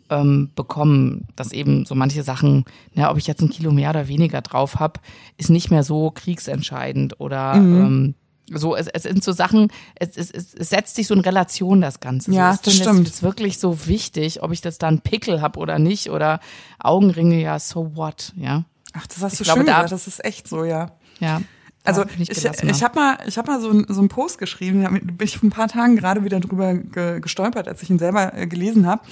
[0.09, 2.65] ähm, bekommen, dass eben so manche Sachen,
[2.95, 5.01] na, ob ich jetzt ein Kilo mehr oder weniger drauf habe,
[5.37, 8.15] ist nicht mehr so kriegsentscheidend oder ähm,
[8.51, 11.81] so, es, es sind so Sachen, es, es, es, es setzt sich so in Relation,
[11.81, 12.33] das Ganze.
[12.33, 13.07] Ja, so, ist das stimmt.
[13.07, 16.41] Jetzt wirklich so wichtig, ob ich das da einen Pickel habe oder nicht oder
[16.79, 18.65] Augenringe, ja, so what, ja.
[18.95, 19.93] Ach, das hast du Ich glaube, schön da- gesagt.
[19.93, 20.93] Das ist echt so, ja.
[21.21, 21.41] Ja.
[21.85, 22.81] Also ich, ich, gelassener.
[22.81, 25.49] habe mal, ich hab mal so, ein, so einen Post geschrieben, da bin ich vor
[25.49, 29.03] ein paar Tagen gerade wieder drüber ge, gestolpert, als ich ihn selber äh, gelesen habe.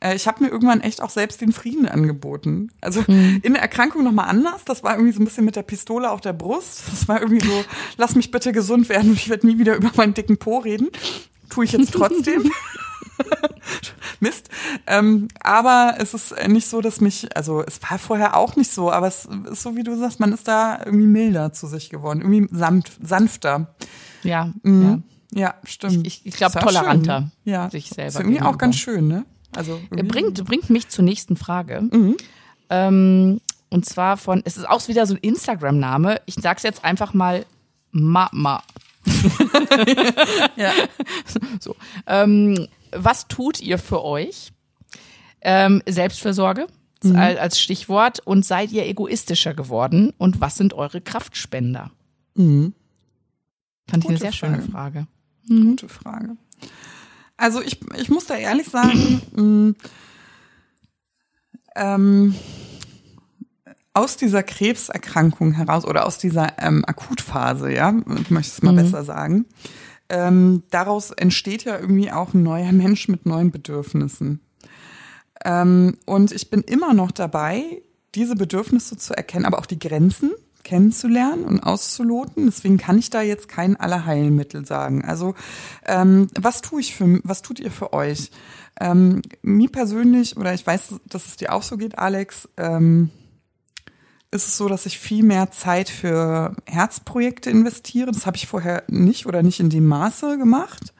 [0.00, 2.70] Äh, ich habe mir irgendwann echt auch selbst den Frieden angeboten.
[2.80, 3.40] Also Mhm.
[3.44, 4.64] in der Erkrankung nochmal anders.
[4.64, 6.82] Das war irgendwie so ein bisschen mit der Pistole auf der Brust.
[6.90, 7.64] Das war irgendwie so,
[7.96, 10.88] lass mich bitte gesund werden und ich werde nie wieder über meinen dicken Po reden.
[11.48, 12.50] Tue ich jetzt trotzdem.
[14.20, 14.48] Mist.
[14.86, 18.90] Ähm, aber es ist nicht so, dass mich, also es war vorher auch nicht so,
[18.90, 22.20] aber es ist so, wie du sagst, man ist da irgendwie milder zu sich geworden,
[22.22, 23.74] irgendwie sanft, sanfter.
[24.22, 25.02] ja, Mhm.
[25.32, 26.06] Ja, stimmt.
[26.06, 27.52] Ich- ich glaub, Ist ja toleranter schön.
[27.52, 27.68] ja.
[27.68, 28.58] sich selber Ist irgendwie auch gegenüber.
[28.58, 29.26] ganz schön, ne?
[29.54, 29.78] Also ja.
[29.90, 31.82] irgendwie- Bringt, bringt mich zur nächsten Frage.
[31.92, 32.16] Mhm.
[32.70, 36.20] Ähm, und zwar von, es ist auch wieder so ein Instagram-Name.
[36.26, 37.44] Ich sag's jetzt einfach mal
[37.90, 38.62] Mama.
[40.56, 40.72] Ja.
[41.60, 41.74] So.
[42.06, 44.52] Ähm, was tut ihr für euch?
[45.40, 46.66] Ähm, Selbstfürsorge
[47.02, 47.16] Mhm.
[47.16, 48.20] als Stichwort.
[48.20, 50.12] Und seid ihr egoistischer geworden?
[50.18, 51.90] Und was sind eure Kraftspender?
[52.34, 52.72] Mhm.
[53.88, 55.06] Fand ich eine Gute sehr schöne Frage.
[55.46, 55.62] Frage.
[55.62, 56.36] Gute Frage.
[57.36, 59.74] Also ich, ich muss da ehrlich sagen, mh,
[61.76, 62.34] ähm,
[63.92, 69.04] aus dieser Krebserkrankung heraus oder aus dieser ähm, Akutphase, ja, ich möchte es mal besser
[69.04, 69.46] sagen,
[70.08, 74.40] ähm, daraus entsteht ja irgendwie auch ein neuer Mensch mit neuen Bedürfnissen.
[75.44, 77.82] Ähm, und ich bin immer noch dabei,
[78.14, 80.32] diese Bedürfnisse zu erkennen, aber auch die Grenzen
[80.64, 82.46] kennenzulernen und auszuloten.
[82.46, 85.04] Deswegen kann ich da jetzt kein Allerheilmittel sagen.
[85.04, 85.34] Also
[85.84, 88.32] ähm, was tue ich für, was tut ihr für euch?
[88.80, 92.48] Ähm, mir persönlich oder ich weiß, dass es dir auch so geht, Alex.
[92.56, 93.10] Ähm,
[94.36, 98.12] ist es so, dass ich viel mehr Zeit für Herzprojekte investiere.
[98.12, 100.94] Das habe ich vorher nicht oder nicht in dem Maße gemacht.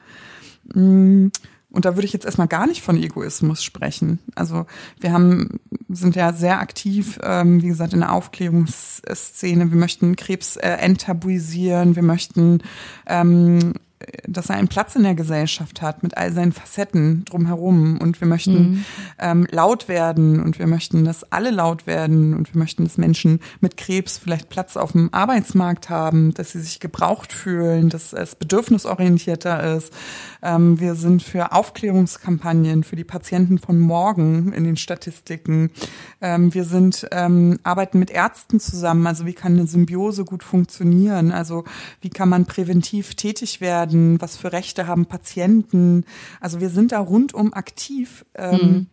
[0.73, 1.27] Mm,
[1.69, 4.19] Und da würde ich jetzt erstmal gar nicht von Egoismus sprechen.
[4.35, 4.65] Also
[4.99, 5.59] wir haben,
[5.89, 9.69] sind ja sehr aktiv, ähm, wie gesagt, in der Aufklärungsszene.
[9.69, 11.95] Wir möchten Krebs äh, enttabuisieren.
[11.95, 12.63] Wir möchten
[13.05, 13.73] ähm,
[14.27, 18.27] dass er einen Platz in der Gesellschaft hat mit all seinen Facetten drumherum und wir
[18.27, 18.85] möchten mhm.
[19.17, 23.39] ähm, laut werden und wir möchten, dass alle laut werden und wir möchten, dass Menschen
[23.59, 28.35] mit Krebs vielleicht Platz auf dem Arbeitsmarkt haben, dass sie sich gebraucht fühlen, dass es
[28.35, 29.91] bedürfnisorientierter ist.
[30.43, 35.71] Ähm, wir sind für Aufklärungskampagnen für die Patienten von morgen in den Statistiken.
[36.21, 39.07] Ähm, wir sind ähm, arbeiten mit Ärzten zusammen.
[39.07, 41.31] Also wie kann eine Symbiose gut funktionieren?
[41.31, 41.63] Also
[42.01, 43.86] wie kann man präventiv tätig werden?
[44.19, 46.05] Was für Rechte haben Patienten?
[46.39, 48.25] Also wir sind da rundum aktiv.
[48.35, 48.87] Ähm, mhm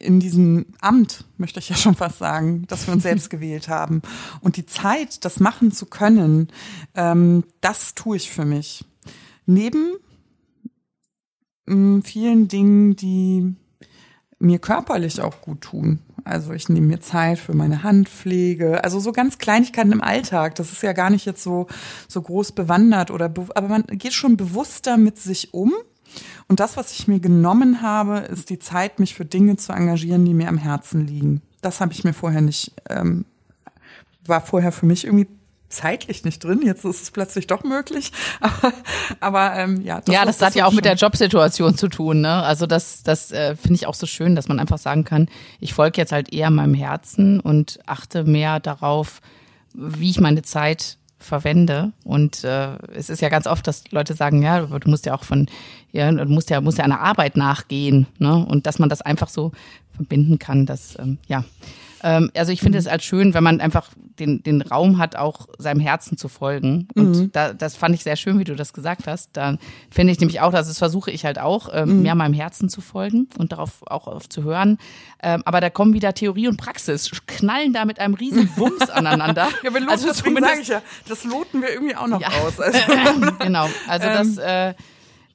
[0.00, 4.02] in diesem Amt, möchte ich ja schon fast sagen, dass wir uns selbst gewählt haben.
[4.40, 6.48] Und die Zeit, das machen zu können,
[6.94, 8.84] ähm, das tue ich für mich.
[9.46, 9.96] Neben
[11.66, 13.54] mh, vielen Dingen, die
[14.38, 16.00] mir körperlich auch gut tun.
[16.24, 20.54] Also ich nehme mir Zeit für meine Handpflege, also so ganz Kleinigkeiten im Alltag.
[20.56, 21.66] Das ist ja gar nicht jetzt so
[22.08, 25.72] so groß bewandert oder aber man geht schon bewusster mit sich um.
[26.48, 30.24] Und das, was ich mir genommen habe, ist die Zeit, mich für Dinge zu engagieren,
[30.24, 31.42] die mir am Herzen liegen.
[31.60, 33.24] Das habe ich mir vorher nicht, ähm,
[34.26, 35.28] war vorher für mich irgendwie
[35.70, 36.60] zeitlich nicht drin.
[36.62, 38.12] Jetzt ist es plötzlich doch möglich.
[38.40, 38.72] Aber,
[39.20, 40.00] aber ähm, ja.
[40.00, 42.20] Das ja, das, hat ja auch mit der Jobsituation zu tun.
[42.20, 42.42] Ne?
[42.42, 45.28] Also das, das äh, finde ich auch so schön, dass man einfach sagen kann,
[45.60, 49.20] ich folge jetzt halt eher meinem Herzen und achte mehr darauf,
[49.74, 51.92] wie ich meine Zeit verwende.
[52.04, 55.24] Und äh, es ist ja ganz oft, dass Leute sagen, ja, du musst ja auch
[55.24, 55.46] von,
[55.92, 58.44] ja, du musst ja, musst ja einer Arbeit nachgehen, ne?
[58.46, 59.52] Und dass man das einfach so
[59.94, 61.44] verbinden kann, das, ähm, ja.
[62.02, 62.80] Ähm, also ich finde mhm.
[62.80, 66.88] es als schön, wenn man einfach den, den Raum hat, auch seinem Herzen zu folgen.
[66.94, 67.32] Und mhm.
[67.32, 69.30] da, das fand ich sehr schön, wie du das gesagt hast.
[69.32, 69.56] Da
[69.90, 72.02] finde ich nämlich auch, dass das versuche ich halt auch, ähm, mhm.
[72.02, 74.78] mehr meinem Herzen zu folgen und darauf auch auf zu hören.
[75.22, 79.48] Ähm, aber da kommen wieder Theorie und Praxis, knallen da mit einem riesen Wumms aneinander.
[79.62, 82.28] ja, wir loten, also deswegen sage ich ja, das loten wir irgendwie auch noch ja.
[82.28, 82.60] aus.
[82.60, 82.78] Also.
[83.40, 84.42] genau, also das, ähm.
[84.70, 84.74] äh,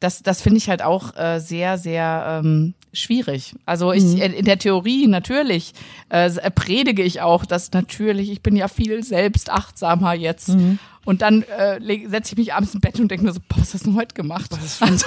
[0.05, 3.55] das, das finde ich halt auch äh, sehr, sehr ähm, schwierig.
[3.65, 4.21] Also ich mhm.
[4.21, 5.73] in der Theorie natürlich
[6.09, 10.49] äh, predige ich auch, dass natürlich, ich bin ja viel selbstachtsamer jetzt.
[10.49, 10.77] Mhm.
[11.05, 13.73] Und dann äh, setze ich mich abends im Bett und denke mir so, boah, was
[13.73, 14.51] hast du denn heute gemacht?
[14.51, 15.05] Was ist also,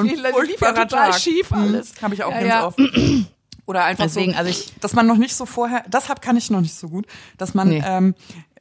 [0.00, 0.08] ein
[0.42, 1.20] lief ja total Tag.
[1.20, 1.58] schief mhm.
[1.58, 1.94] alles.
[1.94, 2.02] Mhm.
[2.02, 2.66] Habe ich auch ja, ganz ja.
[2.66, 2.78] oft.
[3.66, 6.36] Oder einfach Deswegen, so, also ich, dass man noch nicht so vorher, das hab, kann
[6.36, 7.06] ich noch nicht so gut,
[7.36, 7.82] dass man nee.
[7.84, 8.14] ähm,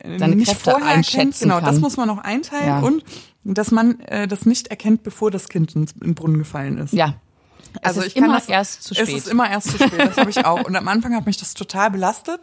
[0.03, 1.65] Seine nicht Kräfte vorher einschätzen erkennt, genau, kann.
[1.65, 2.79] das muss man noch einteilen ja.
[2.79, 3.03] und
[3.43, 6.93] dass man äh, das nicht erkennt, bevor das Kind in den Brunnen gefallen ist.
[6.93, 7.15] Ja,
[7.81, 9.07] also es ich kann immer das, erst zu spät.
[9.07, 10.63] Es ist immer erst zu spät, das habe ich auch.
[10.65, 12.41] Und am Anfang hat mich das total belastet,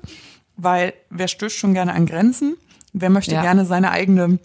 [0.57, 2.57] weil wer stößt schon gerne an Grenzen?
[2.93, 3.43] Wer möchte Ja.
[3.43, 4.39] gerne seine eigene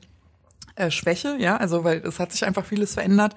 [0.75, 3.35] äh, Schwäche, ja, also weil es hat sich einfach vieles verändert,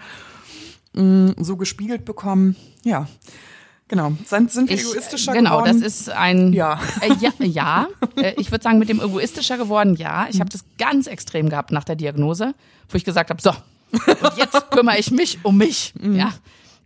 [0.93, 3.09] mh, so gespiegelt bekommen, ja.
[3.91, 4.13] Genau.
[4.25, 5.83] Sind, sind wir Ich, egoistischer genau, geworden?
[5.83, 6.81] das ist ein Ja.
[7.01, 7.89] Äh, ja, ja.
[8.17, 10.29] Äh, ich würde sagen, mit dem egoistischer geworden, ja.
[10.31, 12.55] Ich habe das ganz extrem gehabt nach der Diagnose,
[12.89, 15.93] wo ich gesagt habe, so, und jetzt kümmere ich mich um mich.
[16.01, 16.33] Ja.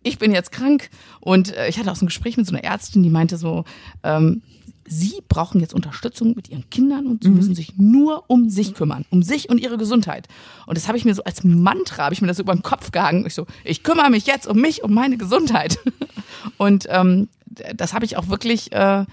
[0.03, 0.89] Ich bin jetzt krank.
[1.21, 3.65] Und äh, ich hatte auch so ein Gespräch mit so einer Ärztin, die meinte so,
[4.03, 4.41] ähm,
[4.87, 9.05] Sie brauchen jetzt Unterstützung mit Ihren Kindern und Sie müssen sich nur um sich kümmern,
[9.11, 10.29] um sich und Ihre Gesundheit.
[10.67, 12.63] Und das habe ich mir so als Mantra, habe ich mir das so über den
[12.63, 13.25] Kopf gehangen.
[13.27, 15.79] Ich so, ich kümmere mich jetzt um mich, um meine Gesundheit.
[16.59, 17.29] Und ähm,
[17.75, 19.05] das habe ich auch wirklich, äh,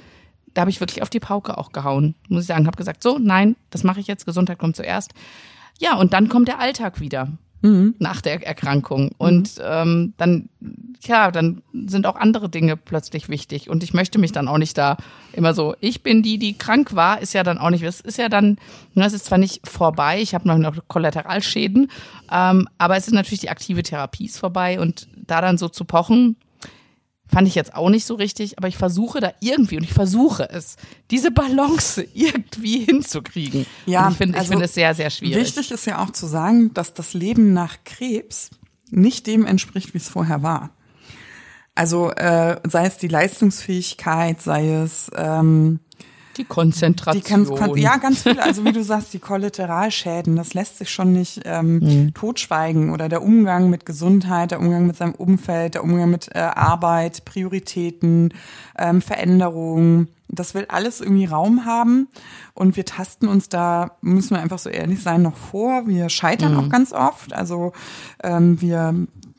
[0.54, 2.68] da habe ich wirklich auf die Pauke auch gehauen, muss ich sagen.
[2.68, 5.14] Habe gesagt, so, nein, das mache ich jetzt, Gesundheit kommt zuerst.
[5.80, 7.30] Ja, und dann kommt der Alltag wieder
[7.62, 7.96] Mhm.
[8.00, 9.12] nach der Erkrankung.
[9.18, 10.50] Und ähm, dann,
[11.02, 13.70] ja, dann sind auch andere Dinge plötzlich wichtig.
[13.70, 14.98] Und ich möchte mich dann auch nicht da
[15.34, 18.18] immer so, ich bin die, die krank war, ist ja dann auch nicht, es ist
[18.18, 18.58] ja dann,
[18.96, 21.92] ne, es ist zwar nicht vorbei, ich habe noch, noch Kollateralschäden,
[22.32, 25.86] ähm, aber es ist natürlich die aktive Therapie ist vorbei und da dann so zu
[25.86, 26.36] pochen,
[27.32, 30.50] fand ich jetzt auch nicht so richtig, aber ich versuche da irgendwie und ich versuche
[30.50, 30.76] es,
[31.10, 33.66] diese Balance irgendwie hinzukriegen.
[33.86, 35.38] Ja, und ich finde also ich finde es sehr, sehr schwierig.
[35.38, 38.50] Wichtig ist ja auch zu sagen, dass das Leben nach Krebs
[38.90, 40.72] nicht dem entspricht, wie es vorher war.
[41.74, 45.80] Also äh, sei es die Leistungsfähigkeit, sei es ähm,
[46.38, 47.44] Die Konzentration.
[47.46, 51.12] die kon- ja ganz viele, also wie du sagst, die Kollateralschäden, das lässt sich schon
[51.14, 56.10] nicht ähm, totschweigen oder der Umgang mit Gesundheit, der Umgang mit seinem Umfeld, der Umgang
[56.10, 58.34] mit äh, Arbeit, Prioritäten,
[58.78, 62.08] ähm, Veränderungen, das will alles irgendwie Raum haben
[62.54, 65.88] und wir tasten uns da, müssen wir einfach so ehrlich sein, noch vor.
[65.88, 67.74] Wir scheitern auch ganz oft, also
[68.24, 68.96] ähm, wir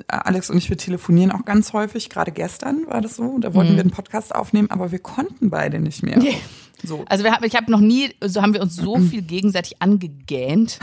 [0.08, 2.10] Alex und ich, wir telefonieren auch ganz häufig.
[2.10, 3.38] Gerade gestern war das so.
[3.38, 6.18] Da wollten wir einen Podcast aufnehmen, aber wir konnten beide nicht mehr.
[6.18, 6.34] Nee.
[6.82, 7.04] So.
[7.08, 10.78] Also wir haben, ich habe noch nie, so haben wir uns so viel gegenseitig angegähnt,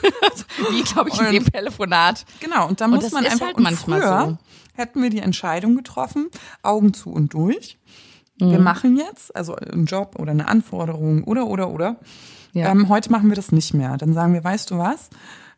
[0.70, 2.24] wie glaube ich in dem Telefonat.
[2.40, 4.38] Genau, und da muss man einfach halt manchmal früher so.
[4.82, 6.28] hätten wir die Entscheidung getroffen,
[6.62, 7.78] Augen zu und durch.
[8.36, 8.64] Wir Mhm.
[8.64, 11.96] machen jetzt, also einen Job oder eine Anforderung oder oder oder.
[12.52, 12.70] Ja.
[12.70, 13.96] Ähm, heute machen wir das nicht mehr.
[13.96, 15.10] Dann sagen wir, weißt du was?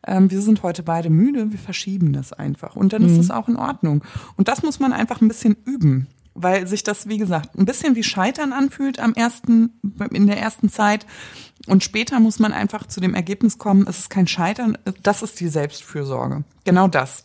[0.05, 2.75] ähm, wir sind heute beide müde, wir verschieben das einfach.
[2.75, 4.03] Und dann ist es auch in Ordnung.
[4.37, 6.07] Und das muss man einfach ein bisschen üben
[6.39, 9.79] weil sich das, wie gesagt, ein bisschen wie Scheitern anfühlt am ersten,
[10.11, 11.05] in der ersten Zeit.
[11.65, 15.39] Und später muss man einfach zu dem Ergebnis kommen, es ist kein Scheitern, das ist
[15.39, 16.43] die Selbstfürsorge.
[16.63, 17.23] Genau das.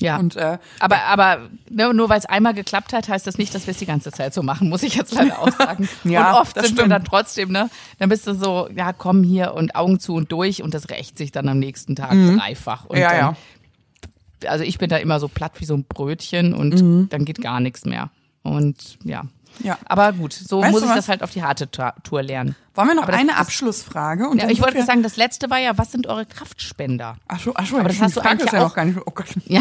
[0.00, 0.16] Ja.
[0.18, 3.66] Und, äh, aber aber ne, nur weil es einmal geklappt hat, heißt das nicht, dass
[3.66, 5.88] wir es die ganze Zeit so machen, muss ich jetzt leider auch sagen.
[6.04, 6.92] Ja, und oft das sind wir stimmt.
[6.92, 7.68] dann trotzdem, ne?
[7.98, 11.18] Dann bist du so, ja, komm hier und Augen zu und durch und das rächt
[11.18, 12.84] sich dann am nächsten Tag dreifach.
[12.84, 13.02] Und Mhm.
[13.02, 14.48] ja, dann, ja.
[14.48, 17.08] Also ich bin da immer so platt wie so ein Brötchen und Mhm.
[17.10, 18.10] dann geht gar nichts mehr.
[18.48, 19.24] Und ja.
[19.64, 19.76] Ja.
[19.86, 20.94] Aber gut, so Weißt muss ich was?
[20.96, 22.54] das halt auf die harte Tour lernen.
[22.74, 24.28] Wollen wir noch eine das- Abschlussfrage?
[24.36, 27.16] Ja, ich wollte sagen, das letzte war ja, was sind eure Kraftspender?
[27.26, 28.98] Ach so, ach so, Aber das hast du Frage eigentlich ist ja auch- gar nicht.
[29.04, 29.26] Oh Gott.
[29.46, 29.60] Ja.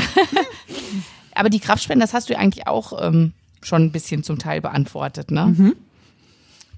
[1.34, 3.34] Aber die Kraftspender, das hast du ja eigentlich auch ähm,
[3.64, 5.48] schon ein bisschen zum Teil beantwortet, ne?
[5.48, 5.76] Mhm.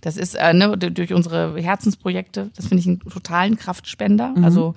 [0.02, 4.30] Das ist äh, ne, durch unsere Herzensprojekte, das finde ich einen totalen Kraftspender.
[4.30, 4.46] Mhm.
[4.46, 4.76] Also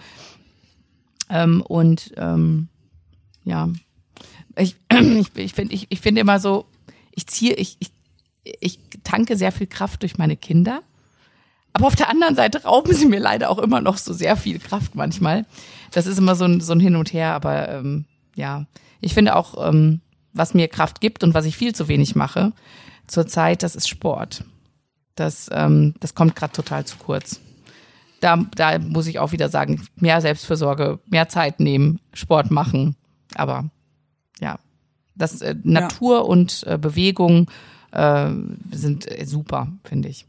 [1.30, 2.68] ähm, und ähm,
[3.44, 3.68] ja,
[4.56, 6.66] ich, ich, ich finde ich, ich finde immer so,
[7.12, 7.92] ich ziehe, ich, ich,
[8.60, 10.82] ich tanke sehr viel Kraft durch meine Kinder.
[11.74, 14.58] Aber auf der anderen Seite rauben sie mir leider auch immer noch so sehr viel
[14.58, 15.46] Kraft manchmal.
[15.90, 18.04] Das ist immer so ein, so ein Hin und Her, aber ähm,
[18.34, 18.66] ja,
[19.00, 20.00] ich finde auch, ähm,
[20.32, 22.52] was mir Kraft gibt und was ich viel zu wenig mache
[23.06, 24.44] zurzeit, das ist Sport.
[25.14, 27.40] Das, ähm, das kommt gerade total zu kurz.
[28.20, 32.96] Da, da muss ich auch wieder sagen, mehr Selbstfürsorge, mehr Zeit nehmen, Sport machen.
[33.34, 33.68] Aber
[34.40, 34.58] ja,
[35.14, 37.50] das äh, Natur und äh, Bewegung
[37.92, 38.30] äh,
[38.70, 40.26] sind äh, super, finde ich.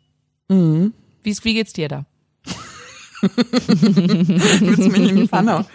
[0.49, 0.93] Mhm.
[1.23, 2.05] Wie, wie geht's dir da?
[3.21, 5.65] Willst du mich in die Pfanne?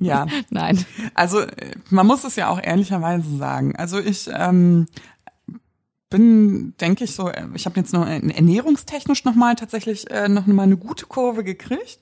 [0.00, 0.84] Ja, Nein.
[1.14, 3.76] also äh, man muss es ja auch ehrlicherweise sagen.
[3.76, 4.86] Also ich ähm,
[6.08, 10.46] bin, denke ich so, äh, ich habe jetzt noch äh, ernährungstechnisch nochmal tatsächlich äh, noch
[10.46, 12.00] mal eine gute Kurve gekriegt.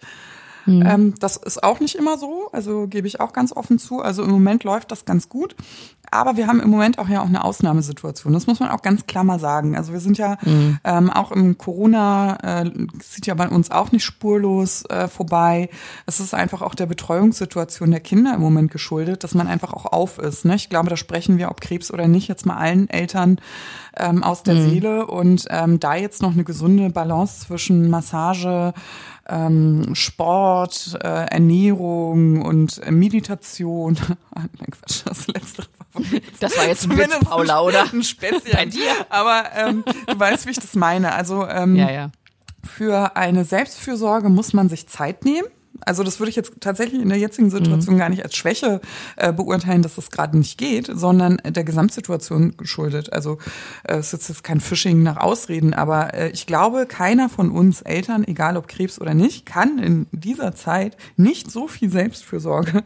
[0.67, 4.01] Ähm, das ist auch nicht immer so, also gebe ich auch ganz offen zu.
[4.01, 5.57] Also im Moment läuft das ganz gut.
[6.13, 8.33] Aber wir haben im Moment auch ja auch eine Ausnahmesituation.
[8.35, 9.77] Das muss man auch ganz klar mal sagen.
[9.77, 10.37] Also wir sind ja
[10.85, 12.71] ähm, auch im Corona, äh,
[13.03, 15.71] sieht ja bei uns auch nicht spurlos äh, vorbei.
[16.07, 19.87] Es ist einfach auch der Betreuungssituation der Kinder im Moment geschuldet, dass man einfach auch
[19.87, 20.45] auf ist.
[20.45, 20.55] Ne?
[20.55, 23.41] Ich glaube, da sprechen wir, ob Krebs oder nicht, jetzt mal allen Eltern
[23.97, 25.07] ähm, aus der Seele.
[25.07, 28.75] Und ähm, da jetzt noch eine gesunde Balance zwischen Massage,
[29.29, 33.97] ähm, Sport, äh, Ernährung und äh, Meditation.
[34.35, 35.65] Nein, Quatsch, das letzte.
[36.41, 37.85] Das war jetzt ein Witz, Paula, oder?
[37.93, 38.53] Ein Späßchen.
[38.53, 38.91] Bei dir?
[39.09, 41.13] Aber ähm, du weißt, wie ich das meine.
[41.13, 42.11] Also ähm, Ja, ja.
[42.65, 45.49] für eine Selbstfürsorge muss man sich Zeit nehmen.
[45.87, 48.81] Also das würde ich jetzt tatsächlich in der jetzigen Situation gar nicht als Schwäche
[49.17, 53.13] äh, beurteilen, dass das gerade nicht geht, sondern der Gesamtsituation geschuldet.
[53.13, 53.39] Also
[53.85, 57.83] äh, es ist jetzt kein Phishing nach Ausreden, aber äh, ich glaube, keiner von uns
[57.83, 62.85] Eltern, egal ob Krebs oder nicht, kann in dieser Zeit nicht so viel Selbstfürsorge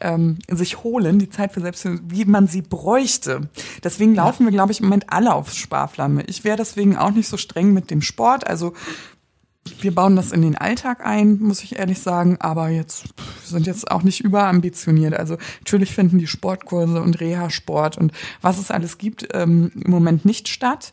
[0.00, 3.48] ähm, sich holen, die Zeit für Selbstfürsorge, wie man sie bräuchte.
[3.82, 6.24] Deswegen laufen wir, glaube ich, im Moment alle aufs Sparflamme.
[6.26, 8.46] Ich wäre deswegen auch nicht so streng mit dem Sport.
[8.46, 8.74] Also
[9.80, 13.04] wir bauen das in den Alltag ein, muss ich ehrlich sagen, aber jetzt
[13.44, 15.14] sind jetzt auch nicht überambitioniert.
[15.14, 18.12] Also natürlich finden die Sportkurse und Reha-Sport und
[18.42, 20.92] was es alles gibt ähm, im Moment nicht statt.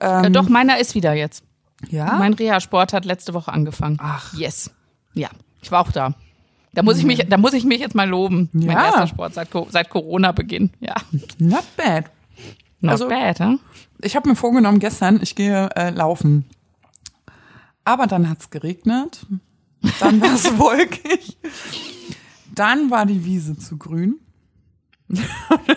[0.00, 1.42] Äh, doch, meiner ist wieder jetzt.
[1.90, 3.98] Ja, Mein Reha-Sport hat letzte Woche angefangen.
[4.00, 4.32] Ach.
[4.34, 4.70] Yes.
[5.14, 5.28] Ja,
[5.62, 6.14] ich war auch da.
[6.74, 8.48] Da muss ich mich, da muss ich mich jetzt mal loben.
[8.52, 8.84] Mein Ja.
[8.86, 10.70] erster Sport seit, seit Corona-Beginn.
[10.80, 10.94] Ja.
[11.38, 12.04] not bad.
[12.80, 13.56] Not Also- bad, huh?
[14.00, 16.44] Ich habe mir vorgenommen gestern, ich gehe äh, laufen.
[17.88, 19.24] Aber dann hat's geregnet,
[19.98, 21.38] dann war es wolkig,
[22.54, 24.16] dann war die Wiese zu grün.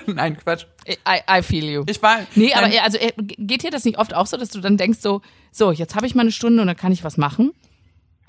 [0.07, 0.65] Nein, Quatsch.
[0.85, 1.83] I, I feel you.
[1.87, 2.19] Ich war.
[2.35, 5.21] Nee, aber also geht dir das nicht oft auch so, dass du dann denkst so,
[5.53, 7.53] so, jetzt habe ich mal eine Stunde und dann kann ich was machen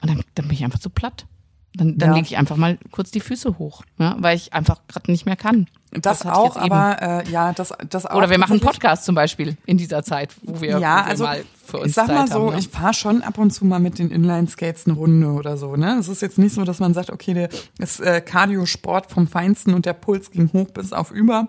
[0.01, 1.26] und dann, dann bin ich einfach so platt.
[1.75, 2.14] Dann, dann Ja.
[2.16, 5.37] lege ich einfach mal kurz die Füße hoch, ja, weil ich einfach gerade nicht mehr
[5.37, 5.68] kann.
[5.91, 8.16] Das, ich auch, aber äh, ja, das, das auch.
[8.16, 8.61] Oder wir machen einen.
[8.61, 11.89] Podcast zum Beispiel in dieser Zeit, wo wir, Ja, wo wir also mal für uns
[11.89, 12.59] ich sag mal Zeit so, haben, ne?
[12.59, 15.77] ich fahre schon ab und zu mal mit den Inline-Skates eine Runde oder so.
[15.77, 17.49] Ne, es ist jetzt nicht so, dass man sagt, okay, der
[17.79, 21.49] ist äh, Cardio-Sport vom Feinsten und der Puls ging hoch bis auf über.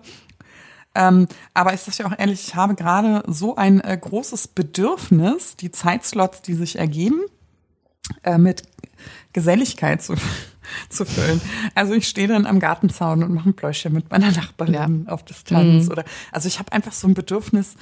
[0.95, 5.55] Ähm, aber ich sag ja auch ehrlich, ich habe gerade so ein äh, großes Bedürfnis,
[5.57, 7.21] die Zeitslots, die sich ergeben,
[8.23, 8.63] äh, mit
[9.33, 10.15] Geselligkeit zu,
[10.89, 11.41] zu füllen.
[11.75, 15.89] Also ich stehe dann am Gartenzaun und mache ein Pläuschchen mit meiner Nachbarin auf Distanz.
[15.89, 17.75] Oder also ich habe einfach so ein Bedürfnis,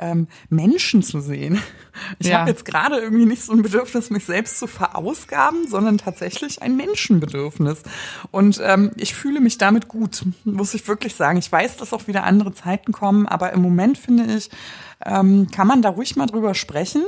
[0.00, 1.60] ähm, Menschen zu sehen.
[2.20, 2.38] Ich Ja.
[2.38, 6.76] habe jetzt gerade irgendwie nicht so ein Bedürfnis, mich selbst zu verausgaben, sondern tatsächlich ein
[6.76, 7.82] Menschenbedürfnis.
[8.30, 11.38] Und ähm, ich fühle mich damit gut, muss ich wirklich sagen.
[11.38, 14.50] Ich weiß, dass auch wieder andere Zeiten kommen, aber im Moment finde ich,
[15.04, 17.02] ähm, kann man da ruhig mal drüber sprechen,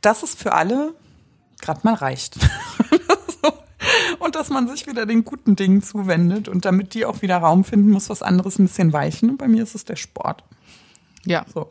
[0.00, 0.94] dass es für alle
[1.60, 2.36] gerade mal reicht.
[4.18, 7.64] Und dass man sich wieder den guten Dingen zuwendet und damit die auch wieder Raum
[7.64, 10.44] finden, muss was anderes ein bisschen weichen und bei mir ist es der Sport.
[11.24, 11.44] Ja.
[11.52, 11.70] So.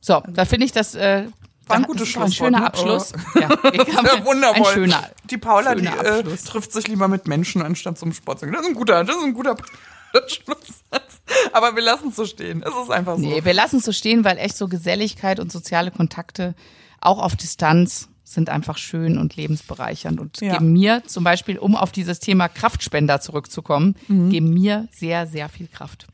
[0.00, 1.28] So, da finde ich das äh,
[1.66, 2.66] War ein ist doch ein schöner ne?
[2.66, 3.12] Abschluss.
[3.34, 3.38] Oh.
[3.38, 4.66] Ja, Ja, wundervoll.
[4.66, 5.10] Ein schöner.
[5.30, 8.40] die Paula, die äh, trifft sich lieber mit Menschen anstatt zum Sport.
[8.40, 8.52] zu gehen.
[8.52, 9.56] Das ist ein guter, das ist ein guter
[10.26, 11.22] Schlusssatz.
[11.54, 12.62] Aber wir lassen es so stehen.
[12.62, 13.22] Es ist einfach so.
[13.22, 16.54] Nee, wir lassen es so stehen, weil echt so Geselligkeit und soziale Kontakte
[17.00, 20.54] auch auf Distanz sind einfach schön und lebensbereichernd und Ja.
[20.54, 24.30] geben mir zum Beispiel, um auf dieses Thema Kraftspender zurückzukommen, Mhm.
[24.30, 26.06] geben mir sehr, sehr viel Kraft.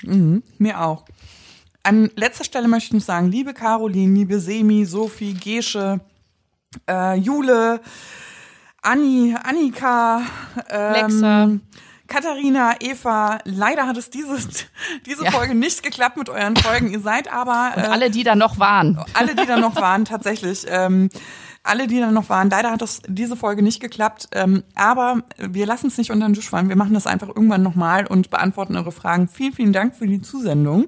[0.59, 1.05] Mir auch.
[1.83, 6.01] An letzter Stelle möchte ich noch sagen, liebe Caroline, liebe Semi, Sophie, Gesche,
[6.89, 7.81] äh, Jule,
[8.83, 10.23] Anni, Annika,
[10.69, 11.51] ähm, Lexa.
[12.07, 14.37] Katharina, Eva, leider hat es diese,
[15.07, 15.31] diese Ja.
[15.31, 16.91] Folge nicht geklappt mit euren Folgen.
[16.91, 18.99] Ihr seid aber äh, alle, die da noch waren.
[19.15, 20.67] alle, die da noch waren, tatsächlich.
[20.69, 21.09] Ähm,
[21.63, 22.49] alle, die da noch waren.
[22.51, 24.29] Leider hat das diese Folge nicht geklappt.
[24.33, 26.69] Ähm, aber wir lassen es nicht unter den Tisch fallen.
[26.69, 29.29] Wir machen das einfach irgendwann nochmal und beantworten eure Fragen.
[29.29, 30.87] Vielen, vielen Dank für die Zusendung.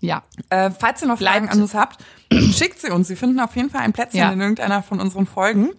[0.00, 0.22] Ja.
[0.50, 3.08] Äh, falls ihr noch Fragen Bleibt- an uns habt, schickt sie uns.
[3.08, 4.32] Sie finden auf jeden Fall ein Plätzchen Ja.
[4.32, 5.70] in irgendeiner von unseren Folgen.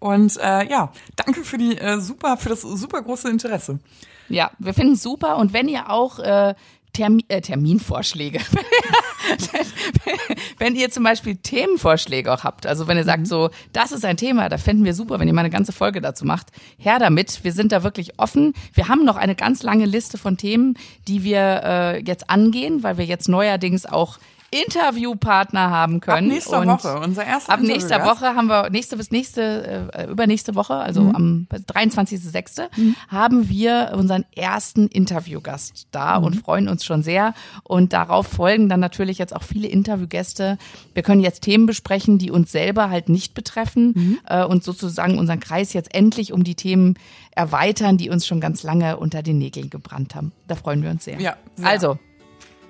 [0.00, 3.80] Und äh, ja, danke für die äh, super, für das super große Interesse.
[4.28, 5.36] Ja, wir finden es super.
[5.38, 6.54] Und wenn ihr auch äh,
[6.98, 8.40] Termi äh, Terminvorschläge,
[10.58, 14.16] wenn ihr zum Beispiel Themenvorschläge auch habt, also wenn ihr sagt so, das ist ein
[14.16, 17.44] Thema, da fänden wir super, wenn ihr mal eine ganze Folge dazu macht, her damit.
[17.44, 18.52] Wir sind da wirklich offen.
[18.74, 20.76] Wir haben noch eine ganz lange Liste von Themen,
[21.06, 24.18] die wir äh, jetzt angehen, weil wir jetzt neuerdings auch
[24.50, 26.28] Interviewpartner haben können.
[26.28, 28.04] Ab nächster und Woche, unser erster Ab nächster.
[28.04, 31.14] Woche haben wir nächste bis nächste äh, übernächste Woche, also Mhm.
[31.14, 32.68] am 23.06.
[33.08, 36.24] haben wir unseren ersten Interviewgast da Mhm.
[36.26, 40.58] und freuen uns schon sehr und darauf folgen dann natürlich jetzt auch viele Interviewgäste.
[40.94, 44.18] Wir können jetzt Themen besprechen, die uns selber halt nicht betreffen Mhm.
[44.26, 46.94] äh, und sozusagen unseren Kreis jetzt endlich um die Themen
[47.32, 50.32] erweitern, die uns schon ganz lange unter den Nägeln gebrannt haben.
[50.46, 51.20] Da freuen wir uns sehr.
[51.20, 51.68] Ja, sehr.
[51.68, 51.98] Also,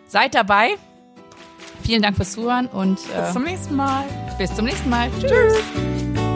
[0.08, 0.70] seid dabei.
[1.82, 4.04] Vielen Dank fürs Zuhören und Bis äh, zum nächsten Mal.
[4.38, 5.10] bis zum nächsten Mal.
[5.20, 6.27] Tschüss.